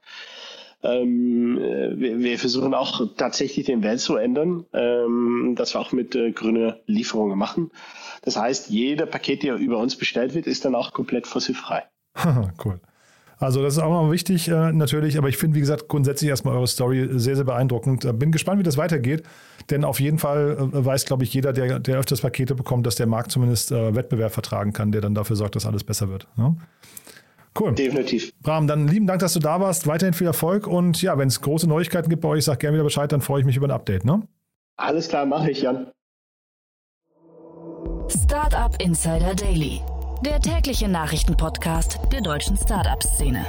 Ähm, 0.82 1.60
äh, 1.60 2.00
wir, 2.00 2.20
wir 2.20 2.40
versuchen 2.40 2.74
auch 2.74 3.16
tatsächlich 3.18 3.68
den 3.68 3.84
Welt 3.84 4.00
zu 4.00 4.16
ändern, 4.16 4.66
ähm, 4.74 5.54
dass 5.56 5.76
wir 5.76 5.80
auch 5.80 5.92
mit 5.92 6.16
äh, 6.16 6.32
grüne 6.32 6.82
Lieferungen 6.88 7.38
machen. 7.38 7.70
Das 8.24 8.36
heißt, 8.36 8.72
jeder 8.72 9.06
Paket, 9.06 9.44
der 9.44 9.58
über 9.58 9.78
uns 9.78 9.96
bestellt 9.96 10.34
wird, 10.34 10.48
ist 10.48 10.66
dann 10.66 10.74
auch 10.74 10.92
komplett 10.92 11.28
fossilfrei. 11.28 11.84
cool. 12.66 12.80
Also 13.38 13.62
das 13.62 13.75
ist 13.75 13.84
auch 13.84 13.89
noch 13.89 14.12
wichtig 14.12 14.48
äh, 14.48 14.72
natürlich, 14.72 15.18
aber 15.18 15.27
ich 15.27 15.38
finde, 15.38 15.56
wie 15.56 15.60
gesagt, 15.60 15.88
grundsätzlich 15.88 16.30
erstmal 16.30 16.56
eure 16.56 16.68
Story 16.68 17.10
sehr, 17.12 17.36
sehr 17.36 17.46
beeindruckend. 17.46 18.06
Äh, 18.06 18.13
Bin 18.13 18.32
gespannt, 18.32 18.60
wie 18.60 18.63
das 18.63 18.77
weitergeht, 18.77 19.24
denn 19.70 19.84
auf 19.84 20.00
jeden 20.00 20.20
Fall 20.20 20.58
äh, 20.74 20.86
weiß, 20.86 21.06
glaube 21.06 21.24
ich, 21.24 21.34
jeder, 21.34 21.51
der, 21.51 21.80
der 21.80 22.00
öfters 22.00 22.22
Pakete 22.22 22.56
bekommt, 22.56 22.86
dass 22.86 22.96
der 22.96 23.08
Markt 23.08 23.32
zumindest 23.32 23.72
äh, 23.72 23.94
Wettbewerb 23.96 24.32
vertragen 24.32 24.74
kann, 24.74 24.92
der 24.92 25.01
dann 25.01 25.15
dafür 25.15 25.36
sorgt, 25.36 25.56
dass 25.56 25.65
alles 25.65 25.84
besser 25.84 26.10
wird. 26.10 26.27
Ne? 26.38 26.56
Cool. 27.58 27.74
Definitiv. 27.74 28.34
Bram, 28.42 28.68
dann 28.68 28.88
lieben 28.88 29.08
Dank, 29.08 29.22
dass 29.22 29.34
du 29.34 29.39
da 29.39 29.62
warst. 29.62 29.88
Weiterhin 29.88 30.13
viel 30.13 30.27
Erfolg 30.27 30.68
und 30.68 31.01
ja, 31.01 31.18
wenn 31.18 31.30
es 31.30 31.42
große 31.42 31.68
Neuigkeiten 31.68 32.10
gibt 32.10 32.22
bei 32.22 32.29
euch, 32.29 32.44
sag 32.44 32.60
gerne 32.60 32.75
wieder 32.75 32.83
Bescheid, 32.83 33.12
dann 33.12 33.22
freue 33.22 33.40
ich 33.40 33.46
mich 33.46 33.55
über 33.55 33.68
ein 33.68 33.72
Update. 33.72 34.03
Ne? 34.03 34.24
Alles 34.77 35.07
klar, 35.07 35.25
mache 35.25 35.51
ich, 35.51 35.62
Jan. 35.62 35.88
Startup 38.10 38.75
Insider 38.81 39.33
Daily, 39.33 39.81
der 40.25 40.40
tägliche 40.40 40.88
Nachrichtenpodcast 40.88 42.00
der 42.11 42.20
deutschen 42.20 42.57
Startup-Szene. 42.57 43.46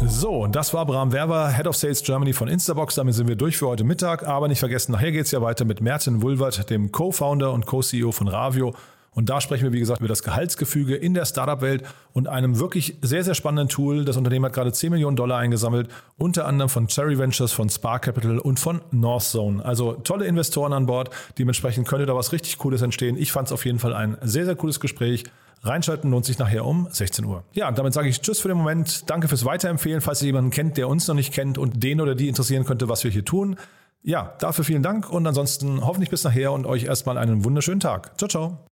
So, 0.00 0.42
und 0.42 0.56
das 0.56 0.74
war 0.74 0.84
Bram 0.86 1.12
Werber, 1.12 1.52
Head 1.52 1.68
of 1.68 1.76
Sales 1.76 2.02
Germany 2.02 2.32
von 2.32 2.48
Instabox. 2.48 2.96
Damit 2.96 3.14
sind 3.14 3.28
wir 3.28 3.36
durch 3.36 3.56
für 3.56 3.68
heute 3.68 3.84
Mittag. 3.84 4.26
Aber 4.26 4.48
nicht 4.48 4.58
vergessen, 4.58 4.90
nachher 4.90 5.12
geht 5.12 5.26
es 5.26 5.30
ja 5.30 5.40
weiter 5.40 5.64
mit 5.64 5.80
Mertin 5.80 6.20
Wulvert, 6.20 6.68
dem 6.68 6.90
Co-Founder 6.90 7.52
und 7.52 7.66
Co-CEO 7.66 8.10
von 8.10 8.26
Ravio. 8.26 8.74
Und 9.14 9.28
da 9.28 9.40
sprechen 9.40 9.64
wir, 9.64 9.72
wie 9.72 9.78
gesagt, 9.78 10.00
über 10.00 10.08
das 10.08 10.22
Gehaltsgefüge 10.22 10.96
in 10.96 11.12
der 11.12 11.26
Startup-Welt 11.26 11.84
und 12.12 12.28
einem 12.28 12.58
wirklich 12.58 12.96
sehr, 13.02 13.24
sehr 13.24 13.34
spannenden 13.34 13.68
Tool. 13.68 14.04
Das 14.04 14.16
Unternehmen 14.16 14.46
hat 14.46 14.54
gerade 14.54 14.72
10 14.72 14.90
Millionen 14.90 15.16
Dollar 15.16 15.38
eingesammelt, 15.38 15.88
unter 16.16 16.46
anderem 16.46 16.70
von 16.70 16.88
Cherry 16.88 17.18
Ventures, 17.18 17.52
von 17.52 17.68
Spark 17.68 18.02
Capital 18.02 18.38
und 18.38 18.58
von 18.58 18.80
Northzone. 18.90 19.62
Also 19.64 19.92
tolle 19.92 20.26
Investoren 20.26 20.72
an 20.72 20.86
Bord. 20.86 21.10
Dementsprechend 21.38 21.86
könnte 21.86 22.06
da 22.06 22.14
was 22.14 22.32
richtig 22.32 22.56
Cooles 22.58 22.80
entstehen. 22.80 23.16
Ich 23.16 23.32
fand 23.32 23.48
es 23.48 23.52
auf 23.52 23.66
jeden 23.66 23.78
Fall 23.78 23.92
ein 23.92 24.16
sehr, 24.22 24.46
sehr 24.46 24.56
cooles 24.56 24.80
Gespräch. 24.80 25.24
Reinschalten 25.62 26.10
lohnt 26.10 26.24
sich 26.24 26.38
nachher 26.38 26.64
um 26.64 26.88
16 26.90 27.24
Uhr. 27.24 27.44
Ja, 27.52 27.70
damit 27.70 27.92
sage 27.92 28.08
ich 28.08 28.20
Tschüss 28.20 28.40
für 28.40 28.48
den 28.48 28.56
Moment. 28.56 29.08
Danke 29.08 29.28
fürs 29.28 29.44
Weiterempfehlen, 29.44 30.00
falls 30.00 30.22
ihr 30.22 30.26
jemanden 30.26 30.50
kennt, 30.50 30.76
der 30.76 30.88
uns 30.88 31.06
noch 31.06 31.14
nicht 31.14 31.32
kennt 31.32 31.58
und 31.58 31.82
den 31.82 32.00
oder 32.00 32.14
die 32.14 32.28
interessieren 32.28 32.64
könnte, 32.64 32.88
was 32.88 33.04
wir 33.04 33.10
hier 33.10 33.24
tun. 33.24 33.56
Ja, 34.02 34.34
dafür 34.40 34.64
vielen 34.64 34.82
Dank 34.82 35.08
und 35.10 35.24
ansonsten 35.26 35.84
hoffentlich 35.86 36.10
bis 36.10 36.24
nachher 36.24 36.50
und 36.52 36.66
euch 36.66 36.84
erstmal 36.84 37.16
einen 37.16 37.44
wunderschönen 37.44 37.78
Tag. 37.78 38.18
Ciao, 38.18 38.28
ciao. 38.28 38.71